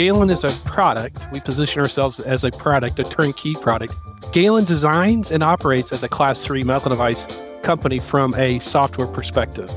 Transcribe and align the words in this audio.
Galen 0.00 0.30
is 0.30 0.44
a 0.44 0.50
product. 0.66 1.26
We 1.30 1.40
position 1.40 1.82
ourselves 1.82 2.20
as 2.20 2.42
a 2.42 2.50
product, 2.50 2.98
a 2.98 3.04
turnkey 3.04 3.52
product. 3.52 3.94
Galen 4.32 4.64
designs 4.64 5.30
and 5.30 5.42
operates 5.42 5.92
as 5.92 6.02
a 6.02 6.08
class 6.08 6.42
three 6.42 6.62
medical 6.62 6.88
device 6.88 7.26
company 7.62 7.98
from 7.98 8.34
a 8.36 8.60
software 8.60 9.06
perspective. 9.06 9.70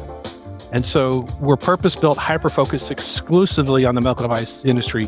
And 0.71 0.85
so 0.85 1.27
we're 1.41 1.57
purpose 1.57 1.97
built, 1.97 2.17
hyper 2.17 2.47
focused 2.47 2.89
exclusively 2.89 3.85
on 3.85 3.95
the 3.95 4.01
medical 4.01 4.23
device 4.23 4.63
industry. 4.63 5.07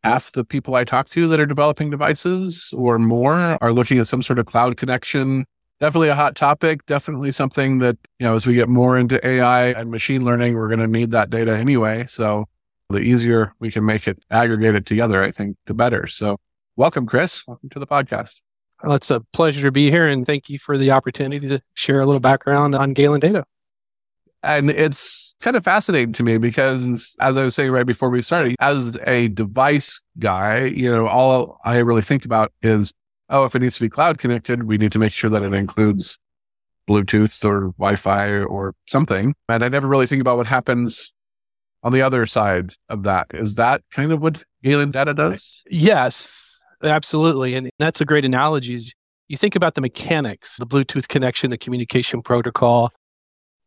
half 0.04 0.32
the 0.32 0.46
people 0.46 0.76
I 0.76 0.84
talk 0.84 1.08
to 1.08 1.28
that 1.30 1.40
are 1.40 1.48
developing 1.48 1.90
devices 1.90 2.72
or 2.78 3.00
more 3.00 3.58
are 3.60 3.74
looking 3.74 3.98
at 3.98 4.06
some 4.06 4.22
sort 4.22 4.38
of 4.38 4.46
cloud 4.46 4.78
connection 4.78 5.46
definitely 5.82 6.10
a 6.10 6.16
hot 6.16 6.36
topic. 6.36 6.86
Definitely 6.86 7.32
something 7.32 7.80
that, 7.80 7.98
you 8.20 8.28
know, 8.28 8.36
as 8.36 8.46
we 8.46 8.54
get 8.54 8.70
more 8.70 8.98
into 8.98 9.26
AI 9.28 9.70
and 9.70 9.90
machine 9.90 10.24
learning, 10.24 10.54
we're 10.54 10.70
going 10.70 10.80
to 10.80 10.88
need 10.88 11.12
that 11.12 11.30
data 11.30 11.58
anyway. 11.58 12.06
So 12.06 12.46
the 12.90 13.00
easier 13.00 13.54
we 13.60 13.72
can 13.72 13.84
make 13.84 14.08
it 14.08 14.24
aggregated 14.30 14.86
together, 14.86 15.24
I 15.24 15.32
think 15.32 15.58
the 15.66 15.74
better. 15.74 16.06
So 16.08 16.38
welcome, 16.76 17.08
Chris. 17.08 17.44
Welcome 17.48 17.70
to 17.70 17.80
the 17.80 17.88
podcast. 17.88 18.44
Well, 18.84 18.94
it's 18.94 19.12
a 19.12 19.22
pleasure 19.34 19.62
to 19.64 19.72
be 19.72 19.90
here 19.90 20.08
and 20.08 20.26
thank 20.26 20.50
you 20.50 20.60
for 20.60 20.78
the 20.78 20.92
opportunity 20.92 21.48
to 21.50 21.62
share 21.74 22.00
a 22.00 22.06
little 22.06 22.20
background 22.20 22.76
on 22.76 22.94
Galen 22.94 23.20
Data. 23.20 23.44
And 24.44 24.72
it's 24.72 25.36
kind 25.40 25.56
of 25.56 25.64
fascinating 25.64 26.14
to 26.14 26.24
me 26.24 26.38
because 26.40 27.16
as 27.20 27.38
I 27.38 27.44
was 27.44 27.54
saying 27.54 27.72
right 27.72 27.86
before 27.86 28.10
we 28.10 28.22
started, 28.22 28.56
as 28.60 28.98
a 29.06 29.28
device 29.30 30.02
guy, 30.18 30.66
you 30.66 30.92
know, 30.92 31.08
all 31.08 31.60
I 31.64 31.78
really 31.78 32.02
think 32.02 32.26
about 32.26 32.52
is 32.64 32.92
oh, 33.32 33.46
if 33.46 33.56
it 33.56 33.60
needs 33.60 33.76
to 33.76 33.82
be 33.82 33.90
cloud 33.90 34.18
connected, 34.20 34.64
we 34.64 34.78
need 34.78 34.92
to 34.92 35.00
make 35.00 35.12
sure 35.12 35.30
that 35.30 35.42
it 35.42 35.54
includes 35.54 36.20
Bluetooth 36.88 37.44
or 37.46 37.72
Wi-Fi 37.78 38.40
or 38.42 38.76
something. 38.88 39.34
And 39.50 39.64
I 39.64 39.70
never 39.70 39.88
really 39.88 40.06
think 40.06 40.22
about 40.22 40.38
what 40.38 40.48
happens 40.48 41.14
on 41.84 41.92
the 41.94 42.02
other 42.02 42.26
side 42.26 42.74
of 42.90 43.04
that. 43.04 43.28
Is 43.34 43.56
that 43.56 43.82
kind 43.92 44.12
of 44.12 44.22
what 44.22 44.44
Galen 44.64 44.92
Data 44.92 45.14
does? 45.14 45.64
Yes, 45.70 46.60
absolutely. 46.84 47.56
And 47.56 47.72
that's 47.80 48.02
a 48.02 48.06
great 48.06 48.26
analogy. 48.26 48.80
You 49.28 49.38
think 49.38 49.56
about 49.56 49.76
the 49.76 49.82
mechanics, 49.82 50.58
the 50.58 50.68
Bluetooth 50.68 51.08
connection, 51.08 51.50
the 51.50 51.58
communication 51.58 52.22
protocol. 52.22 52.92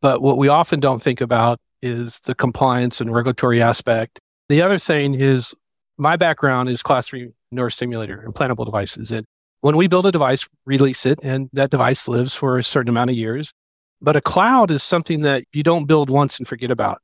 But 0.01 0.21
what 0.21 0.37
we 0.37 0.49
often 0.49 0.79
don't 0.79 1.03
think 1.03 1.21
about 1.21 1.59
is 1.81 2.21
the 2.21 2.35
compliance 2.35 3.01
and 3.01 3.13
regulatory 3.13 3.63
aspect. 3.63 4.21
The 4.49 4.61
other 4.61 4.79
thing 4.79 5.15
is 5.15 5.55
my 5.97 6.17
background 6.17 6.69
is 6.69 6.83
class 6.83 7.09
three 7.09 7.31
neurostimulator 7.53 8.25
implantable 8.27 8.67
devices. 8.67 9.11
And 9.11 9.27
when 9.65 9.79
we 9.79 9.89
build 9.89 10.05
a 10.05 10.13
device, 10.13 10.47
release 10.67 11.07
it, 11.07 11.19
and 11.23 11.49
that 11.55 11.71
device 11.71 12.07
lives 12.07 12.35
for 12.35 12.59
a 12.59 12.63
certain 12.63 12.91
amount 12.91 13.09
of 13.09 13.17
years. 13.17 13.51
But 13.99 14.15
a 14.15 14.21
cloud 14.21 14.71
is 14.71 14.83
something 14.83 15.23
that 15.23 15.45
you 15.55 15.63
don't 15.63 15.87
build 15.87 16.11
once 16.11 16.39
and 16.39 16.47
forget 16.47 16.71
about. 16.71 16.99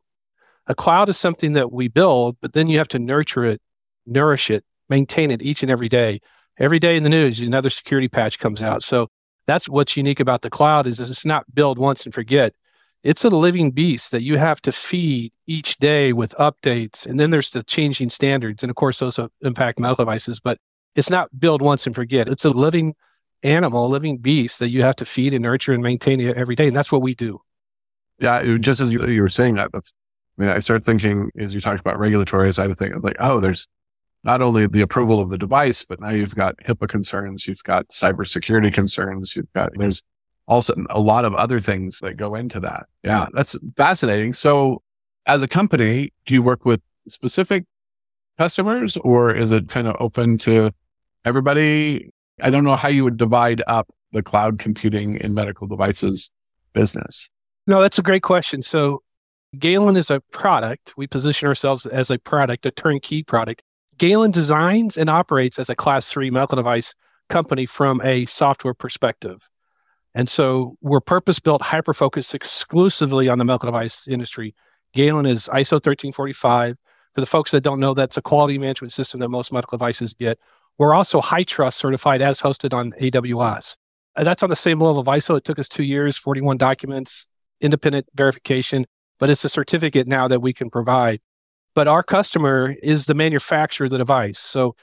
A 0.66 0.74
cloud 0.74 1.08
is 1.08 1.16
something 1.16 1.54
that 1.54 1.72
we 1.72 1.88
build, 1.88 2.36
but 2.42 2.52
then 2.52 2.66
you 2.66 2.76
have 2.76 2.88
to 2.88 2.98
nurture 2.98 3.46
it, 3.46 3.62
nourish 4.04 4.50
it, 4.50 4.62
maintain 4.90 5.30
it 5.30 5.40
each 5.40 5.62
and 5.62 5.70
every 5.70 5.88
day. 5.88 6.20
Every 6.58 6.78
day 6.78 6.98
in 6.98 7.02
the 7.02 7.08
news, 7.08 7.40
another 7.40 7.70
security 7.70 8.08
patch 8.08 8.38
comes 8.38 8.60
out. 8.60 8.82
So 8.82 9.08
that's 9.46 9.66
what's 9.66 9.96
unique 9.96 10.20
about 10.20 10.42
the 10.42 10.50
cloud 10.50 10.86
is 10.86 11.00
it's 11.00 11.24
not 11.24 11.46
build 11.54 11.78
once 11.78 12.04
and 12.04 12.12
forget. 12.12 12.52
It's 13.02 13.24
a 13.24 13.30
living 13.30 13.70
beast 13.70 14.10
that 14.10 14.22
you 14.22 14.36
have 14.36 14.60
to 14.60 14.72
feed 14.72 15.32
each 15.46 15.78
day 15.78 16.12
with 16.12 16.32
updates. 16.32 17.06
And 17.06 17.18
then 17.18 17.30
there's 17.30 17.52
the 17.52 17.62
changing 17.62 18.10
standards. 18.10 18.62
And 18.62 18.68
of 18.68 18.76
course, 18.76 18.98
those 18.98 19.18
uh, 19.18 19.28
impact 19.40 19.78
medical 19.78 20.04
devices, 20.04 20.40
but 20.40 20.58
it's 20.94 21.10
not 21.10 21.28
build 21.38 21.62
once 21.62 21.86
and 21.86 21.94
forget. 21.94 22.28
It's 22.28 22.44
a 22.44 22.50
living 22.50 22.94
animal, 23.42 23.86
a 23.86 23.88
living 23.88 24.18
beast 24.18 24.58
that 24.58 24.68
you 24.68 24.82
have 24.82 24.96
to 24.96 25.04
feed 25.04 25.32
and 25.32 25.42
nurture 25.42 25.72
and 25.72 25.82
maintain 25.82 26.20
every 26.20 26.54
day. 26.54 26.66
And 26.66 26.76
that's 26.76 26.92
what 26.92 27.02
we 27.02 27.14
do. 27.14 27.40
Yeah. 28.18 28.58
Just 28.58 28.80
as 28.80 28.92
you, 28.92 29.06
you 29.06 29.22
were 29.22 29.28
saying 29.28 29.54
that, 29.54 29.70
that's, 29.72 29.92
I 30.38 30.42
mean, 30.42 30.50
I 30.50 30.58
started 30.58 30.84
thinking 30.84 31.30
as 31.38 31.54
you 31.54 31.60
talked 31.60 31.80
about 31.80 31.98
regulatory 31.98 32.52
side 32.52 32.70
of 32.70 32.78
things, 32.78 33.02
like, 33.02 33.16
oh, 33.18 33.40
there's 33.40 33.66
not 34.22 34.42
only 34.42 34.66
the 34.66 34.82
approval 34.82 35.20
of 35.20 35.30
the 35.30 35.38
device, 35.38 35.84
but 35.84 36.00
now 36.00 36.10
you've 36.10 36.34
got 36.34 36.56
HIPAA 36.58 36.88
concerns, 36.88 37.46
you've 37.46 37.62
got 37.62 37.88
cybersecurity 37.88 38.72
concerns, 38.72 39.34
you've 39.34 39.52
got, 39.54 39.70
there's 39.76 40.02
also 40.46 40.74
a 40.90 41.00
lot 41.00 41.24
of 41.24 41.32
other 41.34 41.60
things 41.60 42.00
that 42.00 42.18
go 42.18 42.34
into 42.34 42.60
that. 42.60 42.86
Yeah. 43.02 43.26
That's 43.32 43.58
fascinating. 43.76 44.34
So 44.34 44.82
as 45.24 45.42
a 45.42 45.48
company, 45.48 46.12
do 46.26 46.34
you 46.34 46.42
work 46.42 46.66
with 46.66 46.82
specific 47.08 47.64
customers 48.36 48.98
or 48.98 49.34
is 49.34 49.52
it 49.52 49.68
kind 49.68 49.86
of 49.86 49.96
open 49.98 50.36
to 50.38 50.72
everybody? 51.24 52.10
I 52.42 52.50
don't 52.50 52.64
know 52.64 52.76
how 52.76 52.88
you 52.88 53.04
would 53.04 53.16
divide 53.16 53.62
up 53.66 53.88
the 54.12 54.22
cloud 54.22 54.58
computing 54.58 55.16
in 55.16 55.34
medical 55.34 55.66
devices 55.66 56.30
business. 56.72 57.30
No, 57.66 57.80
that's 57.80 57.98
a 57.98 58.02
great 58.02 58.22
question. 58.22 58.62
So 58.62 59.02
Galen 59.58 59.96
is 59.96 60.10
a 60.10 60.20
product. 60.32 60.94
We 60.96 61.06
position 61.06 61.48
ourselves 61.48 61.86
as 61.86 62.10
a 62.10 62.18
product, 62.18 62.66
a 62.66 62.70
turnkey 62.70 63.22
product. 63.22 63.62
Galen 63.98 64.30
designs 64.30 64.96
and 64.96 65.10
operates 65.10 65.58
as 65.58 65.68
a 65.68 65.76
class 65.76 66.10
three 66.10 66.30
medical 66.30 66.56
device 66.56 66.94
company 67.28 67.66
from 67.66 68.00
a 68.02 68.26
software 68.26 68.74
perspective. 68.74 69.48
And 70.14 70.28
so 70.28 70.76
we're 70.80 71.00
purpose 71.00 71.38
built, 71.38 71.62
hyper 71.62 71.94
focused 71.94 72.34
exclusively 72.34 73.28
on 73.28 73.38
the 73.38 73.44
medical 73.44 73.68
device 73.68 74.08
industry. 74.08 74.54
Galen 74.94 75.26
is 75.26 75.48
ISO 75.52 75.74
1345. 75.74 76.76
for 77.14 77.20
the 77.20 77.26
folks 77.26 77.50
that 77.50 77.62
don't 77.62 77.80
know, 77.80 77.94
that's 77.94 78.16
a 78.16 78.22
quality 78.22 78.58
management 78.58 78.92
system 78.92 79.20
that 79.20 79.28
most 79.28 79.52
medical 79.52 79.76
devices 79.76 80.14
get. 80.14 80.38
We're 80.80 80.94
also 80.94 81.20
HITRUST 81.20 81.76
certified 81.76 82.22
as 82.22 82.40
hosted 82.40 82.72
on 82.72 82.92
AWS. 82.92 83.76
And 84.16 84.26
that's 84.26 84.42
on 84.42 84.48
the 84.48 84.56
same 84.56 84.80
level 84.80 84.98
of 84.98 85.08
ISO. 85.08 85.36
It 85.36 85.44
took 85.44 85.58
us 85.58 85.68
two 85.68 85.82
years, 85.82 86.16
41 86.16 86.56
documents, 86.56 87.26
independent 87.60 88.06
verification, 88.14 88.86
but 89.18 89.28
it's 89.28 89.44
a 89.44 89.50
certificate 89.50 90.08
now 90.08 90.26
that 90.26 90.40
we 90.40 90.54
can 90.54 90.70
provide. 90.70 91.20
But 91.74 91.86
our 91.86 92.02
customer 92.02 92.74
is 92.82 93.04
the 93.04 93.12
manufacturer 93.12 93.84
of 93.84 93.90
the 93.90 93.98
device. 93.98 94.38
So 94.38 94.74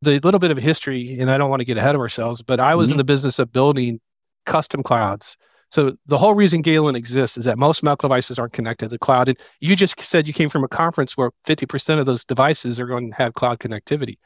the 0.00 0.18
little 0.20 0.40
bit 0.40 0.50
of 0.50 0.56
history, 0.56 1.18
and 1.20 1.30
I 1.30 1.36
don't 1.36 1.50
want 1.50 1.60
to 1.60 1.66
get 1.66 1.76
ahead 1.76 1.94
of 1.94 2.00
ourselves, 2.00 2.40
but 2.40 2.58
I 2.58 2.74
was 2.74 2.88
mm-hmm. 2.88 2.94
in 2.94 2.96
the 2.96 3.04
business 3.04 3.38
of 3.38 3.52
building 3.52 4.00
custom 4.46 4.82
clouds. 4.82 5.36
So 5.70 5.94
the 6.06 6.16
whole 6.16 6.34
reason 6.34 6.62
Galen 6.62 6.96
exists 6.96 7.36
is 7.36 7.44
that 7.44 7.58
most 7.58 7.82
medical 7.82 8.08
devices 8.08 8.38
aren't 8.38 8.54
connected 8.54 8.86
to 8.86 8.88
the 8.88 8.98
cloud. 8.98 9.28
And 9.28 9.38
you 9.60 9.76
just 9.76 10.00
said 10.00 10.26
you 10.26 10.32
came 10.32 10.48
from 10.48 10.64
a 10.64 10.68
conference 10.68 11.18
where 11.18 11.32
50% 11.46 11.98
of 11.98 12.06
those 12.06 12.24
devices 12.24 12.80
are 12.80 12.86
going 12.86 13.10
to 13.10 13.16
have 13.16 13.34
cloud 13.34 13.58
connectivity. 13.58 14.16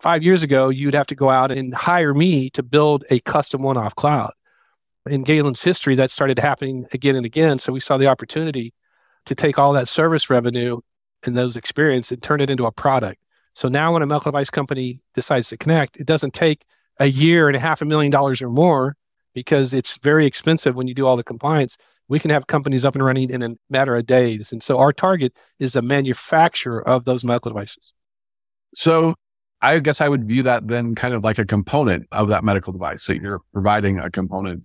Five 0.00 0.22
years 0.22 0.42
ago, 0.42 0.68
you'd 0.68 0.94
have 0.94 1.06
to 1.06 1.14
go 1.14 1.30
out 1.30 1.50
and 1.50 1.74
hire 1.74 2.12
me 2.12 2.50
to 2.50 2.62
build 2.62 3.04
a 3.10 3.20
custom 3.20 3.62
one-off 3.62 3.94
cloud. 3.94 4.32
In 5.08 5.22
Galen's 5.22 5.62
history, 5.62 5.94
that 5.94 6.10
started 6.10 6.38
happening 6.38 6.86
again 6.92 7.16
and 7.16 7.24
again. 7.24 7.58
So 7.58 7.72
we 7.72 7.80
saw 7.80 7.96
the 7.96 8.08
opportunity 8.08 8.74
to 9.24 9.34
take 9.34 9.58
all 9.58 9.72
that 9.72 9.88
service 9.88 10.28
revenue 10.28 10.80
and 11.24 11.36
those 11.36 11.56
experience 11.56 12.12
and 12.12 12.22
turn 12.22 12.40
it 12.40 12.50
into 12.50 12.66
a 12.66 12.72
product. 12.72 13.20
So 13.54 13.68
now 13.68 13.92
when 13.92 14.02
a 14.02 14.06
medical 14.06 14.32
device 14.32 14.50
company 14.50 15.00
decides 15.14 15.48
to 15.48 15.56
connect, 15.56 15.96
it 15.96 16.06
doesn't 16.06 16.34
take 16.34 16.64
a 17.00 17.06
year 17.06 17.48
and 17.48 17.56
a 17.56 17.60
half 17.60 17.80
a 17.80 17.84
million 17.84 18.12
dollars 18.12 18.42
or 18.42 18.50
more 18.50 18.96
because 19.34 19.72
it's 19.72 19.98
very 19.98 20.26
expensive 20.26 20.76
when 20.76 20.88
you 20.88 20.94
do 20.94 21.06
all 21.06 21.16
the 21.16 21.24
compliance. 21.24 21.78
We 22.08 22.18
can 22.18 22.30
have 22.30 22.46
companies 22.46 22.84
up 22.84 22.94
and 22.94 23.04
running 23.04 23.30
in 23.30 23.42
a 23.42 23.54
matter 23.70 23.94
of 23.94 24.06
days. 24.06 24.52
And 24.52 24.62
so 24.62 24.78
our 24.78 24.92
target 24.92 25.34
is 25.58 25.74
a 25.74 25.82
manufacturer 25.82 26.86
of 26.86 27.04
those 27.04 27.24
medical 27.24 27.50
devices. 27.50 27.92
So 28.74 29.14
I 29.62 29.78
guess 29.78 30.00
I 30.00 30.08
would 30.08 30.28
view 30.28 30.42
that 30.42 30.68
then 30.68 30.94
kind 30.94 31.14
of 31.14 31.24
like 31.24 31.38
a 31.38 31.44
component 31.44 32.06
of 32.12 32.28
that 32.28 32.44
medical 32.44 32.72
device. 32.72 33.02
So 33.02 33.14
you're 33.14 33.40
providing 33.52 33.98
a 33.98 34.10
component. 34.10 34.64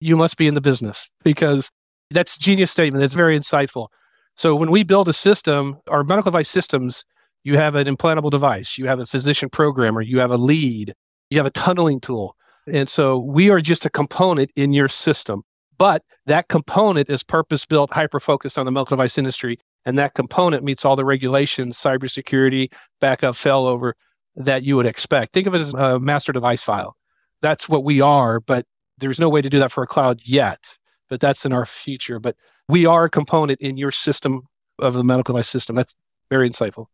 You 0.00 0.16
must 0.16 0.36
be 0.36 0.46
in 0.46 0.54
the 0.54 0.60
business 0.60 1.10
because 1.22 1.70
that's 2.10 2.36
genius 2.36 2.70
statement. 2.70 3.00
That's 3.00 3.14
very 3.14 3.38
insightful. 3.38 3.88
So 4.36 4.56
when 4.56 4.70
we 4.70 4.82
build 4.82 5.08
a 5.08 5.12
system, 5.12 5.76
our 5.88 6.02
medical 6.02 6.30
device 6.30 6.48
systems, 6.48 7.04
you 7.44 7.56
have 7.56 7.76
an 7.76 7.86
implantable 7.86 8.30
device, 8.30 8.78
you 8.78 8.86
have 8.86 8.98
a 8.98 9.04
physician 9.04 9.48
programmer, 9.50 10.00
you 10.00 10.18
have 10.18 10.30
a 10.30 10.36
lead, 10.36 10.94
you 11.30 11.38
have 11.38 11.46
a 11.46 11.50
tunneling 11.50 12.00
tool. 12.00 12.34
And 12.66 12.88
so 12.88 13.18
we 13.18 13.50
are 13.50 13.60
just 13.60 13.84
a 13.84 13.90
component 13.90 14.50
in 14.56 14.72
your 14.72 14.88
system. 14.88 15.42
But 15.76 16.02
that 16.26 16.48
component 16.48 17.10
is 17.10 17.22
purpose 17.22 17.66
built, 17.66 17.92
hyper 17.92 18.18
focused 18.20 18.58
on 18.58 18.64
the 18.64 18.72
medical 18.72 18.96
device 18.96 19.18
industry. 19.18 19.58
And 19.84 19.98
that 19.98 20.14
component 20.14 20.64
meets 20.64 20.84
all 20.84 20.96
the 20.96 21.04
regulations, 21.04 21.76
cybersecurity, 21.76 22.72
backup, 23.00 23.34
failover 23.34 23.92
that 24.36 24.62
you 24.62 24.76
would 24.76 24.86
expect. 24.86 25.32
Think 25.32 25.46
of 25.46 25.54
it 25.54 25.60
as 25.60 25.74
a 25.74 25.98
master 26.00 26.32
device 26.32 26.62
file. 26.62 26.96
That's 27.40 27.68
what 27.68 27.84
we 27.84 28.00
are, 28.00 28.40
but 28.40 28.66
there's 28.98 29.20
no 29.20 29.28
way 29.28 29.42
to 29.42 29.50
do 29.50 29.58
that 29.58 29.72
for 29.72 29.82
a 29.82 29.86
cloud 29.86 30.20
yet. 30.24 30.78
But 31.10 31.20
that's 31.20 31.44
in 31.44 31.52
our 31.52 31.66
future. 31.66 32.18
But 32.18 32.36
we 32.68 32.86
are 32.86 33.04
a 33.04 33.10
component 33.10 33.60
in 33.60 33.76
your 33.76 33.90
system 33.90 34.42
of 34.78 34.94
the 34.94 35.04
medical 35.04 35.34
device 35.34 35.48
system. 35.48 35.76
That's 35.76 35.94
very 36.30 36.48
insightful. 36.48 36.86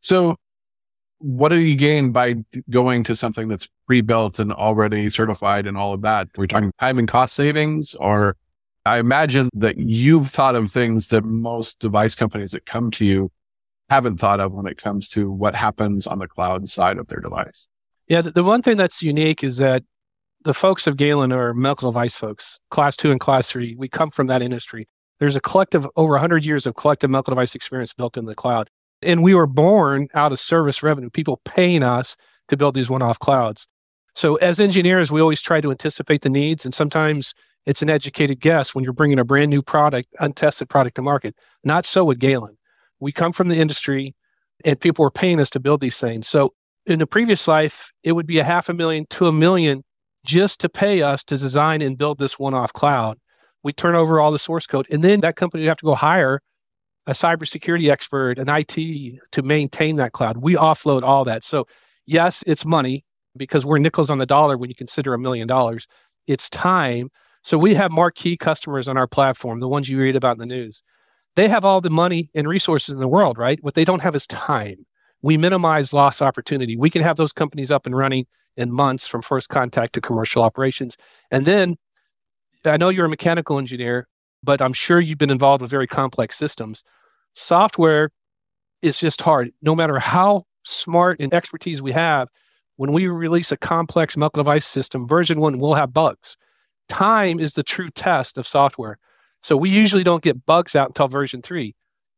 So, 0.00 0.36
what 1.20 1.48
do 1.48 1.56
you 1.56 1.74
gain 1.74 2.12
by 2.12 2.36
going 2.70 3.02
to 3.04 3.16
something 3.16 3.48
that's 3.48 3.68
pre-built 3.86 4.38
and 4.38 4.52
already 4.52 5.08
certified 5.08 5.66
and 5.66 5.76
all 5.76 5.92
of 5.92 6.02
that? 6.02 6.28
We're 6.36 6.42
we 6.42 6.48
talking 6.48 6.72
time 6.78 6.98
and 6.98 7.08
cost 7.08 7.34
savings, 7.34 7.96
or 7.96 8.36
I 8.86 8.98
imagine 8.98 9.48
that 9.54 9.78
you've 9.78 10.28
thought 10.28 10.54
of 10.54 10.70
things 10.70 11.08
that 11.08 11.24
most 11.24 11.80
device 11.80 12.14
companies 12.14 12.52
that 12.52 12.66
come 12.66 12.90
to 12.92 13.04
you 13.04 13.32
haven't 13.90 14.18
thought 14.18 14.40
of 14.40 14.52
when 14.52 14.66
it 14.66 14.76
comes 14.76 15.08
to 15.10 15.30
what 15.30 15.54
happens 15.54 16.06
on 16.06 16.18
the 16.18 16.28
cloud 16.28 16.68
side 16.68 16.98
of 16.98 17.08
their 17.08 17.20
device. 17.20 17.68
Yeah, 18.08 18.22
the, 18.22 18.44
one 18.44 18.62
thing 18.62 18.76
that's 18.76 19.02
unique 19.02 19.44
is 19.44 19.58
that 19.58 19.84
the 20.44 20.54
folks 20.54 20.86
of 20.86 20.96
Galen 20.96 21.32
are 21.32 21.52
medical 21.52 21.90
device 21.90 22.16
folks, 22.16 22.58
class 22.70 22.96
two 22.96 23.10
and 23.10 23.20
class 23.20 23.50
three. 23.50 23.74
We 23.76 23.88
come 23.88 24.10
from 24.10 24.28
that 24.28 24.42
industry. 24.42 24.88
There's 25.20 25.36
a 25.36 25.40
collective, 25.40 25.86
over 25.96 26.12
100 26.12 26.44
years 26.44 26.66
of 26.66 26.74
collective 26.74 27.10
medical 27.10 27.32
device 27.32 27.54
experience 27.54 27.92
built 27.92 28.16
in 28.16 28.26
the 28.26 28.34
cloud. 28.34 28.70
And 29.02 29.22
we 29.22 29.34
were 29.34 29.46
born 29.46 30.08
out 30.14 30.32
of 30.32 30.38
service 30.38 30.82
revenue, 30.82 31.10
people 31.10 31.40
paying 31.44 31.82
us 31.82 32.16
to 32.48 32.56
build 32.56 32.74
these 32.74 32.90
one 32.90 33.02
off 33.02 33.18
clouds. 33.18 33.68
So 34.14 34.36
as 34.36 34.58
engineers, 34.58 35.12
we 35.12 35.20
always 35.20 35.42
try 35.42 35.60
to 35.60 35.70
anticipate 35.70 36.22
the 36.22 36.30
needs. 36.30 36.64
And 36.64 36.74
sometimes 36.74 37.34
it's 37.66 37.82
an 37.82 37.90
educated 37.90 38.40
guess 38.40 38.74
when 38.74 38.82
you're 38.82 38.92
bringing 38.92 39.18
a 39.18 39.24
brand 39.24 39.50
new 39.50 39.62
product, 39.62 40.08
untested 40.18 40.68
product 40.68 40.96
to 40.96 41.02
market. 41.02 41.36
Not 41.62 41.86
so 41.86 42.04
with 42.04 42.18
Galen. 42.18 42.57
We 43.00 43.12
come 43.12 43.32
from 43.32 43.48
the 43.48 43.58
industry 43.58 44.14
and 44.64 44.80
people 44.80 45.02
were 45.02 45.10
paying 45.10 45.40
us 45.40 45.50
to 45.50 45.60
build 45.60 45.80
these 45.80 45.98
things. 45.98 46.28
So 46.28 46.52
in 46.86 46.98
the 46.98 47.06
previous 47.06 47.46
life, 47.46 47.92
it 48.02 48.12
would 48.12 48.26
be 48.26 48.38
a 48.38 48.44
half 48.44 48.68
a 48.68 48.74
million 48.74 49.06
to 49.10 49.26
a 49.26 49.32
million 49.32 49.84
just 50.24 50.60
to 50.60 50.68
pay 50.68 51.02
us 51.02 51.22
to 51.24 51.36
design 51.36 51.80
and 51.80 51.96
build 51.96 52.18
this 52.18 52.38
one 52.38 52.54
off 52.54 52.72
cloud 52.72 53.18
we 53.62 53.72
turn 53.72 53.94
over 53.94 54.20
all 54.20 54.30
the 54.30 54.38
source 54.38 54.66
code, 54.66 54.86
and 54.90 55.02
then 55.02 55.20
that 55.20 55.36
company 55.36 55.62
would 55.62 55.68
have 55.68 55.78
to 55.78 55.84
go 55.84 55.94
hire 55.94 56.40
a 57.06 57.12
cybersecurity 57.12 57.90
expert, 57.90 58.38
an 58.38 58.48
IT 58.48 59.18
to 59.32 59.42
maintain 59.42 59.96
that 59.96 60.12
cloud. 60.12 60.38
We 60.38 60.54
offload 60.54 61.02
all 61.02 61.24
that. 61.24 61.44
So 61.44 61.66
yes, 62.06 62.44
it's 62.46 62.64
money 62.64 63.04
because 63.36 63.64
we're 63.64 63.78
nickels 63.78 64.10
on 64.10 64.18
the 64.18 64.26
dollar 64.26 64.56
when 64.56 64.68
you 64.68 64.74
consider 64.74 65.14
a 65.14 65.18
million 65.18 65.48
dollars. 65.48 65.86
It's 66.26 66.50
time. 66.50 67.10
So 67.42 67.56
we 67.56 67.74
have 67.74 67.90
marquee 67.90 68.36
customers 68.36 68.88
on 68.88 68.96
our 68.96 69.06
platform, 69.06 69.60
the 69.60 69.68
ones 69.68 69.88
you 69.88 69.98
read 69.98 70.16
about 70.16 70.32
in 70.32 70.38
the 70.38 70.46
news. 70.46 70.82
They 71.38 71.46
have 71.46 71.64
all 71.64 71.80
the 71.80 71.88
money 71.88 72.30
and 72.34 72.48
resources 72.48 72.92
in 72.92 72.98
the 72.98 73.06
world, 73.06 73.38
right? 73.38 73.62
What 73.62 73.74
they 73.74 73.84
don't 73.84 74.02
have 74.02 74.16
is 74.16 74.26
time. 74.26 74.84
We 75.22 75.36
minimize 75.36 75.94
loss 75.94 76.20
opportunity. 76.20 76.76
We 76.76 76.90
can 76.90 77.00
have 77.02 77.16
those 77.16 77.32
companies 77.32 77.70
up 77.70 77.86
and 77.86 77.96
running 77.96 78.26
in 78.56 78.72
months 78.72 79.06
from 79.06 79.22
first 79.22 79.48
contact 79.48 79.92
to 79.92 80.00
commercial 80.00 80.42
operations. 80.42 80.96
And 81.30 81.44
then 81.44 81.76
I 82.64 82.76
know 82.76 82.88
you're 82.88 83.06
a 83.06 83.08
mechanical 83.08 83.56
engineer, 83.56 84.08
but 84.42 84.60
I'm 84.60 84.72
sure 84.72 84.98
you've 84.98 85.18
been 85.18 85.30
involved 85.30 85.62
with 85.62 85.70
very 85.70 85.86
complex 85.86 86.36
systems. 86.36 86.82
Software 87.34 88.10
is 88.82 88.98
just 88.98 89.22
hard. 89.22 89.52
No 89.62 89.76
matter 89.76 90.00
how 90.00 90.42
smart 90.64 91.20
and 91.20 91.32
expertise 91.32 91.80
we 91.80 91.92
have, 91.92 92.30
when 92.78 92.92
we 92.92 93.06
release 93.06 93.52
a 93.52 93.56
complex 93.56 94.16
medical 94.16 94.42
device 94.42 94.66
system, 94.66 95.06
version 95.06 95.38
one 95.38 95.60
will 95.60 95.74
have 95.74 95.94
bugs. 95.94 96.36
Time 96.88 97.38
is 97.38 97.52
the 97.52 97.62
true 97.62 97.90
test 97.90 98.38
of 98.38 98.44
software. 98.44 98.98
So 99.42 99.56
we 99.56 99.70
usually 99.70 100.04
don't 100.04 100.22
get 100.22 100.44
bugs 100.46 100.74
out 100.74 100.88
until 100.88 101.08
version 101.08 101.42
three. 101.42 101.74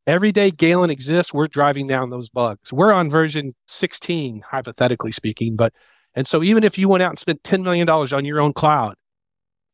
Every 0.07 0.33
day 0.33 0.51
Galen 0.51 0.91
exists, 0.91 1.33
we're 1.33 1.47
driving 1.47 1.87
down 1.87 2.11
those 2.11 2.29
bugs. 2.29 2.73
We're 2.73 2.93
on 2.93 3.11
version 3.11 3.55
16, 3.69 4.43
hypothetically 4.51 5.13
speaking. 5.13 5.57
But 5.57 5.73
and 6.15 6.27
so 6.27 6.43
even 6.43 6.65
if 6.65 6.79
you 6.79 6.89
went 6.89 7.03
out 7.03 7.11
and 7.11 7.19
spent 7.19 7.43
$10 7.43 7.63
million 7.63 7.89
on 7.89 8.25
your 8.25 8.41
own 8.41 8.53
cloud, 8.53 8.95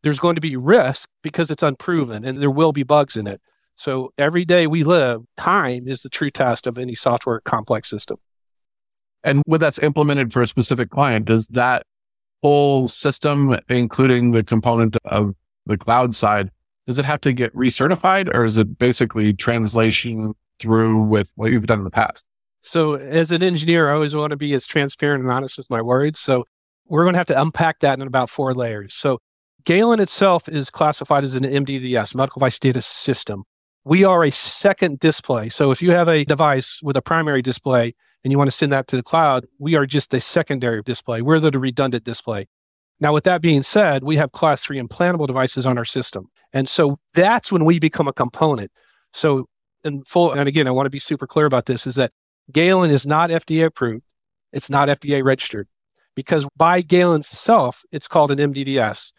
there's 0.02 0.18
going 0.18 0.34
to 0.34 0.40
be 0.40 0.56
risk 0.56 1.08
because 1.22 1.50
it's 1.50 1.62
unproven 1.62 2.24
and 2.24 2.38
there 2.38 2.50
will 2.50 2.72
be 2.72 2.82
bugs 2.82 3.16
in 3.16 3.26
it. 3.26 3.40
So 3.74 4.12
every 4.18 4.44
day 4.44 4.66
we 4.66 4.84
live, 4.84 5.22
time 5.36 5.86
is 5.86 6.02
the 6.02 6.08
true 6.08 6.30
test 6.30 6.66
of 6.66 6.78
any 6.78 6.94
software 6.94 7.40
complex 7.40 7.90
system. 7.90 8.16
And 9.22 9.42
when 9.46 9.60
that's 9.60 9.78
implemented 9.78 10.32
for 10.32 10.42
a 10.42 10.46
specific 10.46 10.90
client, 10.90 11.26
does 11.26 11.46
that 11.48 11.82
whole 12.42 12.88
system, 12.88 13.56
including 13.68 14.32
the 14.32 14.44
component 14.44 14.96
of 15.04 15.34
the 15.66 15.76
cloud 15.76 16.14
side, 16.14 16.50
does 16.86 16.98
it 16.98 17.04
have 17.04 17.20
to 17.22 17.32
get 17.32 17.54
recertified 17.54 18.32
or 18.34 18.44
is 18.44 18.58
it 18.58 18.78
basically 18.78 19.32
translation 19.32 20.34
through 20.58 21.02
with 21.02 21.32
what 21.36 21.50
you've 21.50 21.66
done 21.66 21.78
in 21.78 21.84
the 21.84 21.90
past? 21.90 22.24
So 22.60 22.94
as 22.94 23.32
an 23.32 23.42
engineer, 23.42 23.90
I 23.90 23.94
always 23.94 24.16
want 24.16 24.30
to 24.30 24.36
be 24.36 24.54
as 24.54 24.66
transparent 24.66 25.22
and 25.22 25.30
honest 25.30 25.58
with 25.58 25.70
my 25.70 25.82
words. 25.82 26.20
So 26.20 26.44
we're 26.88 27.02
going 27.02 27.14
to 27.14 27.18
have 27.18 27.26
to 27.28 27.40
unpack 27.40 27.80
that 27.80 27.98
in 27.98 28.06
about 28.06 28.30
four 28.30 28.54
layers. 28.54 28.94
So 28.94 29.18
Galen 29.64 30.00
itself 30.00 30.48
is 30.48 30.70
classified 30.70 31.24
as 31.24 31.34
an 31.34 31.42
MDDS, 31.42 32.14
medical 32.14 32.38
device 32.38 32.58
data 32.58 32.80
system. 32.80 33.44
We 33.84 34.04
are 34.04 34.24
a 34.24 34.32
second 34.32 35.00
display. 35.00 35.48
So 35.48 35.70
if 35.70 35.82
you 35.82 35.90
have 35.90 36.08
a 36.08 36.24
device 36.24 36.80
with 36.82 36.96
a 36.96 37.02
primary 37.02 37.42
display 37.42 37.94
and 38.24 38.32
you 38.32 38.38
want 38.38 38.48
to 38.48 38.56
send 38.56 38.72
that 38.72 38.86
to 38.88 38.96
the 38.96 39.02
cloud, 39.02 39.46
we 39.58 39.74
are 39.76 39.86
just 39.86 40.14
a 40.14 40.20
secondary 40.20 40.82
display. 40.82 41.22
We're 41.22 41.40
the 41.40 41.56
redundant 41.58 42.04
display. 42.04 42.46
Now, 43.00 43.12
with 43.12 43.24
that 43.24 43.42
being 43.42 43.62
said, 43.62 44.04
we 44.04 44.16
have 44.16 44.32
class 44.32 44.64
three 44.64 44.80
implantable 44.80 45.26
devices 45.26 45.66
on 45.66 45.76
our 45.76 45.84
system. 45.84 46.28
And 46.52 46.68
so 46.68 46.98
that's 47.12 47.52
when 47.52 47.64
we 47.64 47.78
become 47.78 48.08
a 48.08 48.12
component. 48.12 48.70
So, 49.12 49.48
in 49.84 50.02
full, 50.04 50.32
and 50.32 50.48
again, 50.48 50.66
I 50.66 50.70
want 50.70 50.86
to 50.86 50.90
be 50.90 50.98
super 50.98 51.26
clear 51.26 51.46
about 51.46 51.66
this 51.66 51.86
is 51.86 51.94
that 51.96 52.12
Galen 52.52 52.90
is 52.90 53.06
not 53.06 53.30
FDA 53.30 53.66
approved. 53.66 54.04
It's 54.52 54.70
not 54.70 54.88
FDA 54.88 55.22
registered 55.22 55.68
because 56.14 56.46
by 56.56 56.80
Galen's 56.80 57.28
self, 57.28 57.84
it's 57.92 58.08
called 58.08 58.30
an 58.30 58.38
MDDS 58.38 59.12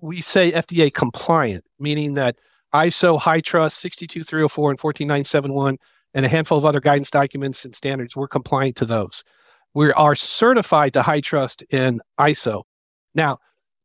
we 0.00 0.20
say 0.20 0.52
FDA 0.52 0.92
compliant, 0.92 1.64
meaning 1.78 2.14
that 2.14 2.36
ISO, 2.74 3.18
HITRUST, 3.18 3.78
62304 3.78 4.70
and 4.70 4.80
14971, 4.80 5.78
and 6.14 6.26
a 6.26 6.28
handful 6.28 6.58
of 6.58 6.64
other 6.64 6.80
guidance 6.80 7.10
documents 7.10 7.64
and 7.64 7.74
standards, 7.74 8.16
we're 8.16 8.28
compliant 8.28 8.76
to 8.76 8.84
those. 8.84 9.24
We 9.74 9.92
are 9.92 10.14
certified 10.14 10.94
to 10.94 11.02
HITRUST 11.02 11.64
in 11.70 12.00
ISO. 12.18 12.62
Now, 13.16 13.38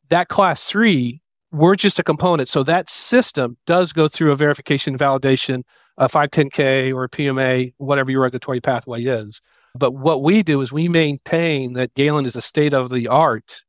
that 0.10 0.28
class 0.28 0.70
three, 0.70 1.22
we're 1.52 1.76
just 1.76 1.98
a 1.98 2.04
component. 2.04 2.50
So 2.50 2.64
that 2.64 2.90
system 2.90 3.58
does 3.66 3.94
go 3.94 4.08
through 4.08 4.32
a 4.32 4.36
verification 4.36 4.98
validation, 4.98 5.64
a 5.98 6.08
510K 6.08 6.94
or 6.94 7.06
a 7.06 7.10
PMA, 7.10 7.74
whatever 7.78 8.12
your 8.12 8.22
regulatory 8.22 8.62
pathway 8.62 9.02
is. 9.02 9.42
But 9.74 9.94
what 9.94 10.22
we 10.22 10.44
do 10.44 10.62
is 10.62 10.72
we 10.72 10.90
maintain 10.90 11.74
that 11.74 11.94
Galen 11.94 12.26
is 12.26 12.36
a 12.36 12.42
state 12.42 12.74
of 12.74 12.90
the 12.90 13.08
art 13.08 13.64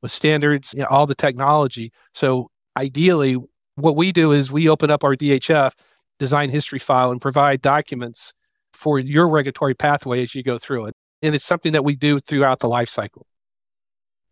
with 0.00 0.10
standards, 0.10 0.74
you 0.74 0.80
know, 0.80 0.88
all 0.90 1.06
the 1.06 1.14
technology. 1.14 1.92
So 2.14 2.50
ideally, 2.76 3.36
what 3.76 3.96
we 3.96 4.10
do 4.10 4.32
is 4.32 4.50
we 4.50 4.68
open 4.68 4.90
up 4.90 5.04
our 5.04 5.14
DHF 5.14 5.72
design 6.18 6.48
history 6.48 6.78
file 6.78 7.10
and 7.10 7.20
provide 7.20 7.60
documents 7.60 8.32
for 8.72 8.98
your 8.98 9.28
regulatory 9.28 9.74
pathway 9.74 10.22
as 10.22 10.34
you 10.34 10.42
go 10.42 10.58
through 10.58 10.86
it. 10.86 10.94
And 11.22 11.34
it's 11.34 11.44
something 11.44 11.72
that 11.72 11.84
we 11.84 11.94
do 11.94 12.20
throughout 12.20 12.60
the 12.60 12.68
life 12.68 12.88
cycle. 12.88 13.26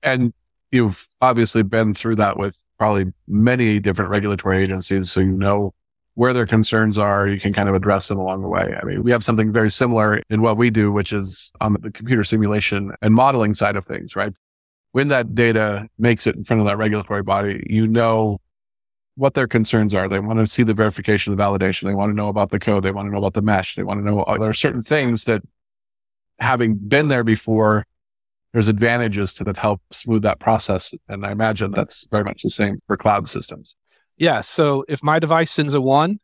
And 0.03 0.33
you've 0.73 1.07
obviously 1.21 1.63
been 1.63 1.95
through 1.95 2.17
that 2.17 2.39
with 2.39 2.65
probably 2.79 3.13
many 3.29 3.79
different 3.79 4.11
regulatory 4.11 4.63
agencies. 4.63 5.13
So 5.13 5.21
you 5.21 5.33
know 5.33 5.75
where 6.15 6.33
their 6.33 6.47
concerns 6.47 6.99
are. 6.99 7.29
You 7.29 7.39
can 7.39 7.53
kind 7.53 7.69
of 7.69 7.75
address 7.75 8.09
them 8.09 8.19
along 8.19 8.43
the 8.43 8.49
way. 8.49 8.75
I 8.81 8.85
mean, 8.85 9.03
we 9.03 9.13
have 9.13 9.23
something 9.23 9.53
very 9.53 9.71
similar 9.71 10.23
in 10.29 10.43
what 10.43 10.57
we 10.57 10.71
do, 10.71 10.91
which 10.91 11.13
is 11.13 11.53
on 11.61 11.75
the 11.75 11.91
computer 11.91 12.25
simulation 12.25 12.93
and 13.01 13.15
modeling 13.15 13.55
side 13.55 13.77
of 13.77 13.85
things, 13.85 14.17
right? 14.17 14.37
when 14.93 15.09
that 15.09 15.35
data 15.35 15.89
makes 15.99 16.27
it 16.27 16.37
in 16.37 16.45
front 16.45 16.61
of 16.61 16.69
that 16.69 16.77
regulatory 16.77 17.23
body, 17.23 17.67
you 17.69 17.87
know 17.87 18.39
what 19.15 19.35
their 19.35 19.47
concerns 19.47 19.95
are. 19.95 20.09
They 20.09 20.21
want 20.21 20.39
to 20.39 20.47
see 20.47 20.63
the 20.63 20.75
verification, 20.75 21.35
the 21.35 21.43
validation. 21.43 21.85
They 21.85 21.95
want 21.95 22.11
to 22.11 22.17
know 22.17 22.29
about 22.29 22.51
the 22.51 22.59
code. 22.59 22.83
They 22.83 22.93
want 22.93 23.07
to 23.07 23.13
know 23.13 23.19
about 23.19 23.35
the 23.35 23.43
mesh. 23.43 23.75
They 23.75 23.83
want 23.83 24.01
to 24.01 24.05
know 24.05 24.25
there 24.39 24.51
are 24.51 24.55
certain 24.55 24.83
things 24.83 25.25
that 25.25 25.43
having 26.39 26.75
been 26.77 27.09
there 27.09 27.25
before, 27.25 27.87
there's 28.53 28.69
advantages 28.69 29.33
to 29.35 29.45
that 29.45 29.57
help 29.57 29.81
smooth 29.91 30.23
that 30.23 30.41
process. 30.41 30.95
And 31.09 31.25
I 31.25 31.33
imagine 31.33 31.71
that's 31.71 32.07
very 32.11 32.25
much 32.25 32.43
the 32.43 32.51
same 32.51 32.77
for 32.87 32.97
cloud 32.97 33.29
systems. 33.29 33.77
Yeah. 34.19 34.43
So 34.43 34.85
if 34.89 35.03
my 35.03 35.19
device 35.19 35.51
sends 35.51 35.75
a 35.75 35.81
one, 35.81 36.21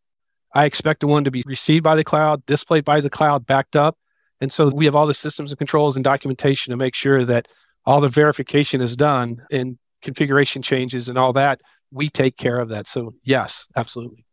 I 0.55 0.65
expect 0.65 1.01
the 1.01 1.07
one 1.07 1.25
to 1.25 1.31
be 1.31 1.43
received 1.47 1.85
by 1.85 1.97
the 1.97 2.05
cloud, 2.05 2.45
displayed 2.47 2.85
by 2.85 3.01
the 3.01 3.11
cloud, 3.11 3.47
backed 3.47 3.77
up, 3.77 3.97
And 4.41 4.53
so 4.53 4.69
we 4.69 4.85
have 4.85 4.95
all 4.95 5.07
the 5.07 5.15
systems 5.15 5.51
and 5.51 5.59
controls 5.59 5.97
and 5.97 6.05
documentation 6.05 6.71
to 6.71 6.77
make 6.77 6.95
sure 6.95 7.25
that 7.25 7.49
all 7.85 8.01
the 8.01 8.09
verification 8.09 8.81
is 8.81 8.97
done 8.97 9.43
and 9.51 9.79
configuration 10.03 10.63
changes 10.63 11.09
and 11.09 11.19
all 11.19 11.33
that. 11.33 11.61
We 11.91 12.09
take 12.09 12.37
care 12.37 12.59
of 12.59 12.69
that. 12.69 12.87
So, 12.87 13.15
yes, 13.25 13.69
absolutely. 13.77 14.25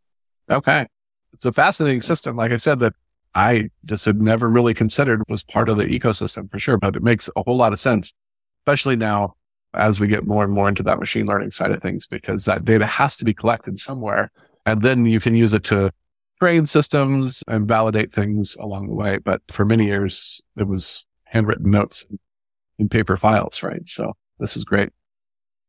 Okay. 0.50 0.86
It's 1.32 1.44
a 1.44 1.52
fascinating 1.52 2.02
system. 2.02 2.36
Like 2.36 2.52
I 2.52 2.56
said, 2.56 2.80
that 2.80 2.94
I 3.36 3.68
just 3.84 4.06
had 4.06 4.20
never 4.20 4.48
really 4.48 4.72
considered 4.72 5.22
was 5.28 5.44
part 5.44 5.68
of 5.68 5.76
the 5.76 5.84
ecosystem 5.84 6.50
for 6.50 6.58
sure, 6.58 6.78
but 6.78 6.96
it 6.96 7.02
makes 7.02 7.28
a 7.36 7.42
whole 7.42 7.58
lot 7.58 7.74
of 7.74 7.78
sense, 7.78 8.10
especially 8.60 8.96
now 8.96 9.34
as 9.74 10.00
we 10.00 10.08
get 10.08 10.26
more 10.26 10.42
and 10.42 10.54
more 10.54 10.70
into 10.70 10.82
that 10.84 10.98
machine 10.98 11.26
learning 11.26 11.50
side 11.50 11.70
of 11.70 11.82
things, 11.82 12.06
because 12.06 12.46
that 12.46 12.64
data 12.64 12.86
has 12.86 13.14
to 13.18 13.26
be 13.26 13.34
collected 13.34 13.78
somewhere. 13.78 14.32
And 14.64 14.80
then 14.80 15.04
you 15.04 15.20
can 15.20 15.34
use 15.34 15.52
it 15.52 15.64
to 15.64 15.92
train 16.40 16.64
systems 16.64 17.44
and 17.46 17.68
validate 17.68 18.10
things 18.10 18.56
along 18.56 18.86
the 18.86 18.94
way. 18.94 19.18
But 19.18 19.42
for 19.48 19.66
many 19.66 19.84
years, 19.84 20.42
it 20.56 20.66
was 20.66 21.04
handwritten 21.24 21.70
notes 21.70 22.06
in 22.78 22.88
paper 22.88 23.18
files, 23.18 23.62
right? 23.62 23.86
So 23.86 24.14
this 24.38 24.56
is 24.56 24.64
great. 24.64 24.88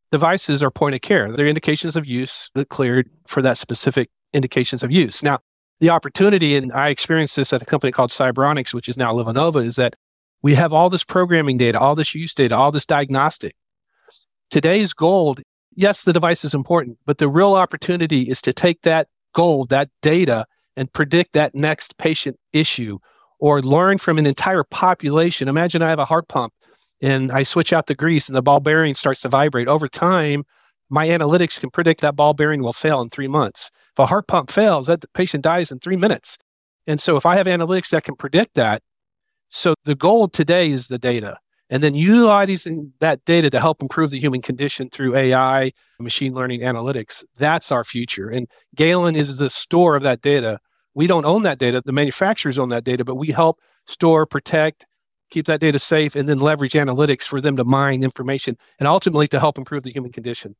Devices 0.09 0.63
are 0.63 0.71
point 0.71 0.95
of 0.95 1.01
care. 1.01 1.35
They're 1.35 1.47
indications 1.47 1.97
of 1.97 2.05
use 2.05 2.49
that 2.53 2.69
cleared 2.69 3.09
for 3.27 3.41
that 3.41 3.57
specific 3.57 4.09
indications 4.31 4.83
of 4.83 4.91
use. 4.91 5.21
Now, 5.21 5.39
the 5.79 5.89
opportunity, 5.89 6.55
and 6.55 6.71
I 6.73 6.89
experienced 6.89 7.35
this 7.35 7.53
at 7.53 7.61
a 7.61 7.65
company 7.65 7.91
called 7.91 8.09
Cyberonics, 8.09 8.73
which 8.73 8.89
is 8.89 8.97
now 8.97 9.13
LivaNova, 9.13 9.63
is 9.63 9.75
that 9.75 9.95
we 10.41 10.55
have 10.55 10.73
all 10.73 10.89
this 10.89 11.03
programming 11.03 11.57
data, 11.57 11.79
all 11.79 11.95
this 11.95 12.15
use 12.15 12.33
data, 12.33 12.55
all 12.55 12.71
this 12.71 12.85
diagnostic. 12.85 13.55
Today's 14.49 14.93
gold, 14.93 15.41
yes, 15.75 16.03
the 16.03 16.13
device 16.13 16.45
is 16.45 16.53
important, 16.53 16.97
but 17.05 17.17
the 17.17 17.27
real 17.27 17.53
opportunity 17.53 18.23
is 18.23 18.41
to 18.43 18.53
take 18.53 18.81
that 18.83 19.07
gold, 19.33 19.69
that 19.69 19.89
data, 20.01 20.45
and 20.75 20.91
predict 20.93 21.33
that 21.33 21.55
next 21.55 21.97
patient 21.97 22.37
issue 22.53 22.99
or 23.39 23.61
learn 23.61 23.97
from 23.97 24.17
an 24.17 24.25
entire 24.25 24.63
population. 24.63 25.47
Imagine 25.47 25.81
I 25.81 25.89
have 25.89 25.99
a 25.99 26.05
heart 26.05 26.27
pump 26.27 26.53
and 27.01 27.31
I 27.31 27.43
switch 27.43 27.73
out 27.73 27.87
the 27.87 27.95
grease 27.95 28.29
and 28.29 28.35
the 28.35 28.41
ball 28.41 28.59
bearing 28.59 28.95
starts 28.95 29.21
to 29.21 29.29
vibrate. 29.29 29.67
Over 29.67 29.87
time, 29.87 30.45
my 30.89 31.07
analytics 31.07 31.59
can 31.59 31.69
predict 31.69 32.01
that 32.01 32.15
ball 32.15 32.33
bearing 32.33 32.61
will 32.61 32.73
fail 32.73 33.01
in 33.01 33.09
three 33.09 33.27
months. 33.27 33.69
If 33.93 33.99
a 33.99 34.05
heart 34.05 34.27
pump 34.27 34.51
fails, 34.51 34.87
that 34.87 35.03
patient 35.13 35.43
dies 35.43 35.71
in 35.71 35.79
three 35.79 35.97
minutes. 35.97 36.37
And 36.85 37.01
so 37.01 37.17
if 37.17 37.25
I 37.25 37.35
have 37.35 37.47
analytics 37.47 37.89
that 37.89 38.03
can 38.03 38.15
predict 38.15 38.55
that, 38.55 38.81
so 39.49 39.73
the 39.83 39.95
goal 39.95 40.27
today 40.27 40.69
is 40.69 40.87
the 40.87 40.97
data 40.97 41.37
and 41.69 41.83
then 41.83 41.95
utilizing 41.95 42.93
that 42.99 43.23
data 43.25 43.49
to 43.49 43.59
help 43.59 43.81
improve 43.81 44.11
the 44.11 44.19
human 44.19 44.41
condition 44.41 44.89
through 44.89 45.15
AI, 45.15 45.71
machine 45.99 46.33
learning 46.33 46.61
analytics. 46.61 47.23
That's 47.35 47.71
our 47.71 47.83
future. 47.83 48.29
And 48.29 48.47
Galen 48.75 49.15
is 49.15 49.37
the 49.37 49.49
store 49.49 49.95
of 49.95 50.03
that 50.03 50.21
data. 50.21 50.59
We 50.93 51.07
don't 51.07 51.25
own 51.25 51.43
that 51.43 51.59
data. 51.59 51.81
The 51.83 51.91
manufacturers 51.91 52.57
own 52.57 52.69
that 52.69 52.85
data, 52.85 53.03
but 53.03 53.15
we 53.15 53.27
help 53.31 53.59
store, 53.85 54.25
protect, 54.25 54.85
keep 55.29 55.45
that 55.47 55.59
data 55.59 55.79
safe, 55.79 56.15
and 56.15 56.27
then 56.27 56.39
leverage 56.39 56.73
analytics 56.73 57.23
for 57.23 57.41
them 57.41 57.57
to 57.57 57.65
mine 57.65 58.03
information 58.03 58.57
and 58.79 58.87
ultimately 58.87 59.27
to 59.27 59.39
help 59.39 59.57
improve 59.57 59.83
the 59.83 59.91
human 59.91 60.11
condition. 60.11 60.55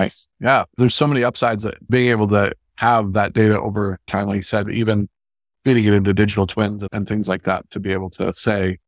Nice. 0.00 0.28
Yeah. 0.40 0.64
There's 0.76 0.94
so 0.94 1.06
many 1.06 1.24
upsides 1.24 1.62
that 1.62 1.88
being 1.88 2.10
able 2.10 2.28
to 2.28 2.52
have 2.78 3.14
that 3.14 3.32
data 3.32 3.58
over 3.58 3.98
time, 4.06 4.28
like 4.28 4.36
you 4.36 4.42
said, 4.42 4.70
even 4.70 5.08
feeding 5.64 5.84
it 5.84 5.94
into 5.94 6.12
digital 6.12 6.46
twins 6.46 6.84
and 6.92 7.08
things 7.08 7.28
like 7.28 7.42
that 7.42 7.68
to 7.70 7.80
be 7.80 7.92
able 7.92 8.10
to 8.10 8.32
say, 8.32 8.78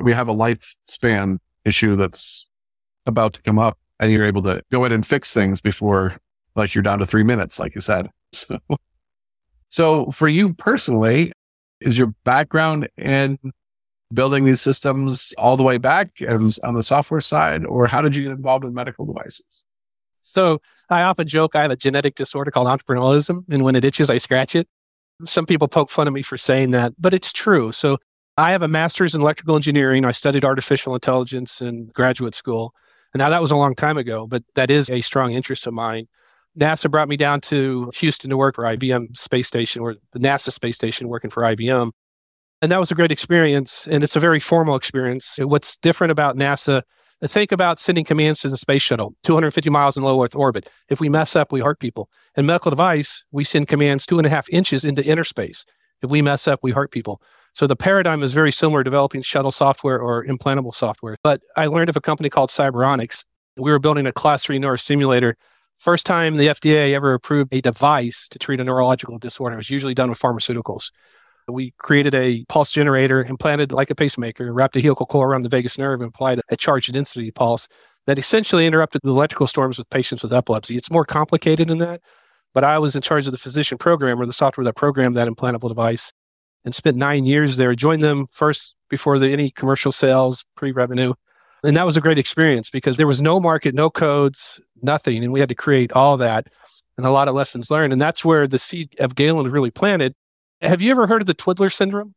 we 0.00 0.12
have 0.12 0.28
a 0.28 0.34
lifespan 0.34 1.38
issue 1.64 1.94
that's 1.94 2.48
about 3.06 3.34
to 3.34 3.42
come 3.42 3.58
up 3.58 3.78
and 4.00 4.10
you're 4.10 4.24
able 4.24 4.42
to 4.42 4.60
go 4.72 4.84
in 4.84 4.92
and 4.92 5.06
fix 5.06 5.32
things 5.32 5.60
before 5.60 6.16
like 6.56 6.74
you're 6.74 6.82
down 6.82 6.98
to 6.98 7.06
three 7.06 7.22
minutes, 7.22 7.58
like 7.58 7.74
you 7.74 7.80
said. 7.80 8.10
So, 8.30 8.58
so 9.70 10.06
for 10.10 10.28
you 10.28 10.52
personally, 10.52 11.32
is 11.80 11.96
your 11.96 12.08
background 12.24 12.88
in 12.98 13.38
building 14.12 14.44
these 14.44 14.60
systems 14.60 15.32
all 15.38 15.56
the 15.56 15.62
way 15.62 15.78
back 15.78 16.20
and 16.20 16.54
on 16.62 16.74
the 16.74 16.82
software 16.82 17.22
side, 17.22 17.64
or 17.64 17.86
how 17.86 18.02
did 18.02 18.14
you 18.14 18.24
get 18.24 18.32
involved 18.32 18.66
in 18.66 18.74
medical 18.74 19.06
devices? 19.06 19.64
So 20.28 20.60
I 20.90 21.02
often 21.02 21.26
joke 21.26 21.56
I 21.56 21.62
have 21.62 21.70
a 21.70 21.76
genetic 21.76 22.14
disorder 22.14 22.50
called 22.50 22.68
entrepreneurialism, 22.68 23.44
and 23.50 23.64
when 23.64 23.74
it 23.74 23.84
itches, 23.84 24.10
I 24.10 24.18
scratch 24.18 24.54
it. 24.54 24.68
Some 25.24 25.46
people 25.46 25.68
poke 25.68 25.90
fun 25.90 26.06
at 26.06 26.12
me 26.12 26.22
for 26.22 26.36
saying 26.36 26.70
that, 26.72 26.92
but 26.98 27.14
it's 27.14 27.32
true. 27.32 27.72
So 27.72 27.98
I 28.36 28.52
have 28.52 28.62
a 28.62 28.68
master's 28.68 29.14
in 29.14 29.20
electrical 29.20 29.56
engineering. 29.56 30.04
I 30.04 30.12
studied 30.12 30.44
artificial 30.44 30.94
intelligence 30.94 31.60
in 31.60 31.86
graduate 31.88 32.34
school. 32.34 32.72
And 33.12 33.20
now 33.20 33.30
that 33.30 33.40
was 33.40 33.50
a 33.50 33.56
long 33.56 33.74
time 33.74 33.98
ago, 33.98 34.26
but 34.26 34.44
that 34.54 34.70
is 34.70 34.90
a 34.90 35.00
strong 35.00 35.32
interest 35.32 35.66
of 35.66 35.74
mine. 35.74 36.06
NASA 36.58 36.90
brought 36.90 37.08
me 37.08 37.16
down 37.16 37.40
to 37.42 37.90
Houston 37.94 38.30
to 38.30 38.36
work 38.36 38.54
for 38.54 38.64
IBM 38.64 39.16
space 39.16 39.48
station 39.48 39.82
or 39.82 39.96
the 40.12 40.18
NASA 40.18 40.52
space 40.52 40.76
station 40.76 41.08
working 41.08 41.30
for 41.30 41.42
IBM. 41.42 41.90
And 42.60 42.70
that 42.70 42.78
was 42.78 42.90
a 42.90 42.94
great 42.94 43.12
experience. 43.12 43.88
And 43.88 44.04
it's 44.04 44.16
a 44.16 44.20
very 44.20 44.40
formal 44.40 44.76
experience. 44.76 45.38
What's 45.40 45.76
different 45.78 46.10
about 46.10 46.36
NASA 46.36 46.82
Think 47.24 47.50
about 47.50 47.80
sending 47.80 48.04
commands 48.04 48.40
to 48.40 48.48
the 48.48 48.56
space 48.56 48.82
shuttle, 48.82 49.12
250 49.24 49.70
miles 49.70 49.96
in 49.96 50.04
low 50.04 50.22
Earth 50.22 50.36
orbit. 50.36 50.70
If 50.88 51.00
we 51.00 51.08
mess 51.08 51.34
up, 51.34 51.50
we 51.50 51.60
hurt 51.60 51.80
people. 51.80 52.08
In 52.36 52.46
medical 52.46 52.70
device, 52.70 53.24
we 53.32 53.42
send 53.42 53.66
commands 53.66 54.06
two 54.06 54.18
and 54.18 54.26
a 54.26 54.30
half 54.30 54.48
inches 54.50 54.84
into 54.84 55.04
inner 55.04 55.24
space. 55.24 55.66
If 56.00 56.10
we 56.10 56.22
mess 56.22 56.46
up, 56.46 56.60
we 56.62 56.70
hurt 56.70 56.92
people. 56.92 57.20
So 57.54 57.66
the 57.66 57.74
paradigm 57.74 58.22
is 58.22 58.34
very 58.34 58.52
similar 58.52 58.84
developing 58.84 59.22
shuttle 59.22 59.50
software 59.50 59.98
or 59.98 60.24
implantable 60.24 60.72
software. 60.72 61.16
But 61.24 61.42
I 61.56 61.66
learned 61.66 61.88
of 61.88 61.96
a 61.96 62.00
company 62.00 62.30
called 62.30 62.50
Cyberonics. 62.50 63.24
We 63.56 63.72
were 63.72 63.80
building 63.80 64.06
a 64.06 64.12
class 64.12 64.44
three 64.44 64.60
neurostimulator. 64.60 65.34
First 65.76 66.06
time 66.06 66.36
the 66.36 66.46
FDA 66.46 66.94
ever 66.94 67.14
approved 67.14 67.52
a 67.52 67.60
device 67.60 68.28
to 68.28 68.38
treat 68.38 68.60
a 68.60 68.64
neurological 68.64 69.18
disorder. 69.18 69.54
It 69.54 69.58
was 69.58 69.70
usually 69.70 69.94
done 69.94 70.08
with 70.08 70.20
pharmaceuticals. 70.20 70.92
We 71.48 71.72
created 71.78 72.14
a 72.14 72.44
pulse 72.48 72.72
generator, 72.72 73.24
implanted 73.24 73.72
like 73.72 73.90
a 73.90 73.94
pacemaker, 73.94 74.52
wrapped 74.52 74.76
a 74.76 74.80
helical 74.80 75.06
coil 75.06 75.22
around 75.22 75.42
the 75.42 75.48
vagus 75.48 75.78
nerve, 75.78 76.00
and 76.00 76.08
applied 76.08 76.40
a 76.50 76.56
charge 76.56 76.86
density 76.88 77.30
pulse 77.30 77.68
that 78.06 78.18
essentially 78.18 78.66
interrupted 78.66 79.02
the 79.02 79.10
electrical 79.10 79.46
storms 79.46 79.78
with 79.78 79.88
patients 79.90 80.22
with 80.22 80.32
epilepsy. 80.32 80.76
It's 80.76 80.90
more 80.90 81.04
complicated 81.04 81.68
than 81.68 81.78
that, 81.78 82.00
but 82.54 82.64
I 82.64 82.78
was 82.78 82.94
in 82.96 83.02
charge 83.02 83.26
of 83.26 83.32
the 83.32 83.38
physician 83.38 83.78
programmer, 83.78 84.26
the 84.26 84.32
software 84.32 84.64
that 84.64 84.76
programmed 84.76 85.16
that 85.16 85.28
implantable 85.28 85.68
device, 85.68 86.12
and 86.64 86.74
spent 86.74 86.96
nine 86.96 87.24
years 87.24 87.56
there. 87.56 87.74
Joined 87.74 88.02
them 88.02 88.26
first 88.30 88.74
before 88.90 89.18
the, 89.18 89.30
any 89.30 89.50
commercial 89.50 89.92
sales, 89.92 90.44
pre-revenue, 90.54 91.14
and 91.64 91.76
that 91.76 91.86
was 91.86 91.96
a 91.96 92.00
great 92.00 92.18
experience 92.18 92.70
because 92.70 92.96
there 92.96 93.06
was 93.06 93.20
no 93.20 93.40
market, 93.40 93.74
no 93.74 93.90
codes, 93.90 94.60
nothing, 94.82 95.24
and 95.24 95.32
we 95.32 95.40
had 95.40 95.48
to 95.48 95.54
create 95.54 95.92
all 95.92 96.16
that 96.16 96.46
and 96.96 97.06
a 97.06 97.10
lot 97.10 97.28
of 97.28 97.34
lessons 97.34 97.70
learned. 97.70 97.92
And 97.92 98.00
that's 98.00 98.24
where 98.24 98.46
the 98.46 98.58
seed 98.58 98.98
of 99.00 99.14
Galen 99.14 99.50
really 99.50 99.70
planted 99.70 100.14
have 100.60 100.82
you 100.82 100.90
ever 100.90 101.06
heard 101.06 101.22
of 101.22 101.26
the 101.26 101.34
Twiddler 101.34 101.72
syndrome? 101.72 102.14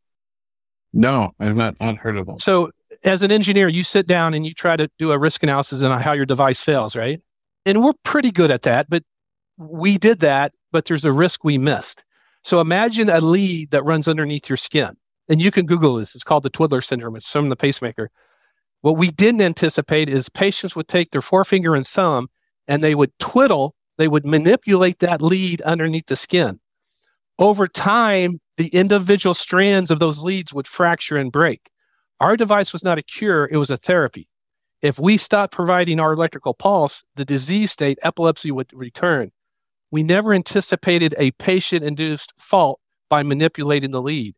No, 0.94 1.32
I've 1.40 1.56
not, 1.56 1.80
not 1.80 1.98
heard 1.98 2.18
of 2.18 2.28
it. 2.28 2.42
So, 2.42 2.72
as 3.04 3.24
an 3.24 3.32
engineer, 3.32 3.68
you 3.68 3.84
sit 3.84 4.08
down 4.08 4.34
and 4.34 4.46
you 4.46 4.54
try 4.54 4.76
to 4.76 4.90
do 5.00 5.12
a 5.12 5.18
risk 5.18 5.44
analysis 5.44 5.82
on 5.84 6.02
how 6.02 6.12
your 6.14 6.26
device 6.26 6.62
fails, 6.62 6.96
right? 6.96 7.22
And 7.66 7.84
we're 7.84 7.94
pretty 8.04 8.32
good 8.32 8.52
at 8.52 8.64
that, 8.64 8.90
but 8.90 9.04
we 9.58 9.98
did 9.98 10.20
that, 10.20 10.54
but 10.72 10.86
there's 10.86 11.06
a 11.06 11.14
risk 11.14 11.44
we 11.44 11.58
missed. 11.58 12.04
So, 12.44 12.60
imagine 12.60 13.10
a 13.10 13.22
lead 13.22 13.72
that 13.72 13.84
runs 13.84 14.08
underneath 14.08 14.50
your 14.50 14.58
skin. 14.58 14.98
And 15.30 15.42
you 15.42 15.52
can 15.52 15.66
Google 15.66 15.96
this. 15.96 16.14
It's 16.14 16.26
called 16.26 16.44
the 16.44 16.50
Twiddler 16.50 16.84
syndrome. 16.84 17.16
It's 17.16 17.32
from 17.32 17.50
the 17.50 17.56
pacemaker. 17.56 18.10
What 18.82 18.98
we 18.98 19.12
didn't 19.12 19.42
anticipate 19.42 20.10
is 20.10 20.28
patients 20.28 20.76
would 20.76 20.88
take 20.88 21.12
their 21.12 21.22
forefinger 21.22 21.76
and 21.76 21.88
thumb 21.88 22.28
and 22.68 22.84
they 22.84 22.96
would 22.96 23.18
twiddle, 23.20 23.76
they 23.98 24.08
would 24.08 24.26
manipulate 24.26 25.00
that 25.00 25.22
lead 25.22 25.62
underneath 25.62 26.08
the 26.08 26.16
skin 26.16 26.60
over 27.42 27.68
time, 27.68 28.40
the 28.58 28.68
individual 28.68 29.34
strands 29.34 29.90
of 29.90 29.98
those 29.98 30.24
leads 30.24 30.54
would 30.54 30.68
fracture 30.68 31.18
and 31.18 31.32
break. 31.32 31.72
Our 32.20 32.38
device 32.38 32.72
was 32.72 32.84
not 32.84 33.00
a 33.00 33.04
cure, 33.04 33.50
it 33.52 33.58
was 33.58 33.72
a 33.72 33.78
therapy. 33.78 34.30
If 34.84 35.00
we 35.00 35.18
stopped 35.18 35.52
providing 35.52 36.00
our 36.00 36.14
electrical 36.14 36.54
pulse, 36.54 37.04
the 37.16 37.26
disease 37.26 37.72
state, 37.72 37.98
epilepsy, 38.04 38.52
would 38.52 38.72
return. 38.74 39.32
We 39.90 40.04
never 40.04 40.34
anticipated 40.34 41.16
a 41.18 41.32
patient 41.32 41.84
induced 41.84 42.32
fault 42.38 42.80
by 43.10 43.24
manipulating 43.24 43.90
the 43.90 44.04
lead. 44.04 44.36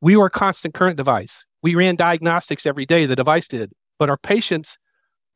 We 0.00 0.16
were 0.16 0.26
a 0.26 0.30
constant 0.30 0.72
current 0.72 0.96
device. 0.96 1.44
We 1.62 1.74
ran 1.74 1.96
diagnostics 1.96 2.64
every 2.64 2.86
day, 2.86 3.06
the 3.06 3.16
device 3.16 3.48
did. 3.48 3.72
But 3.98 4.08
our 4.08 4.16
patients, 4.16 4.78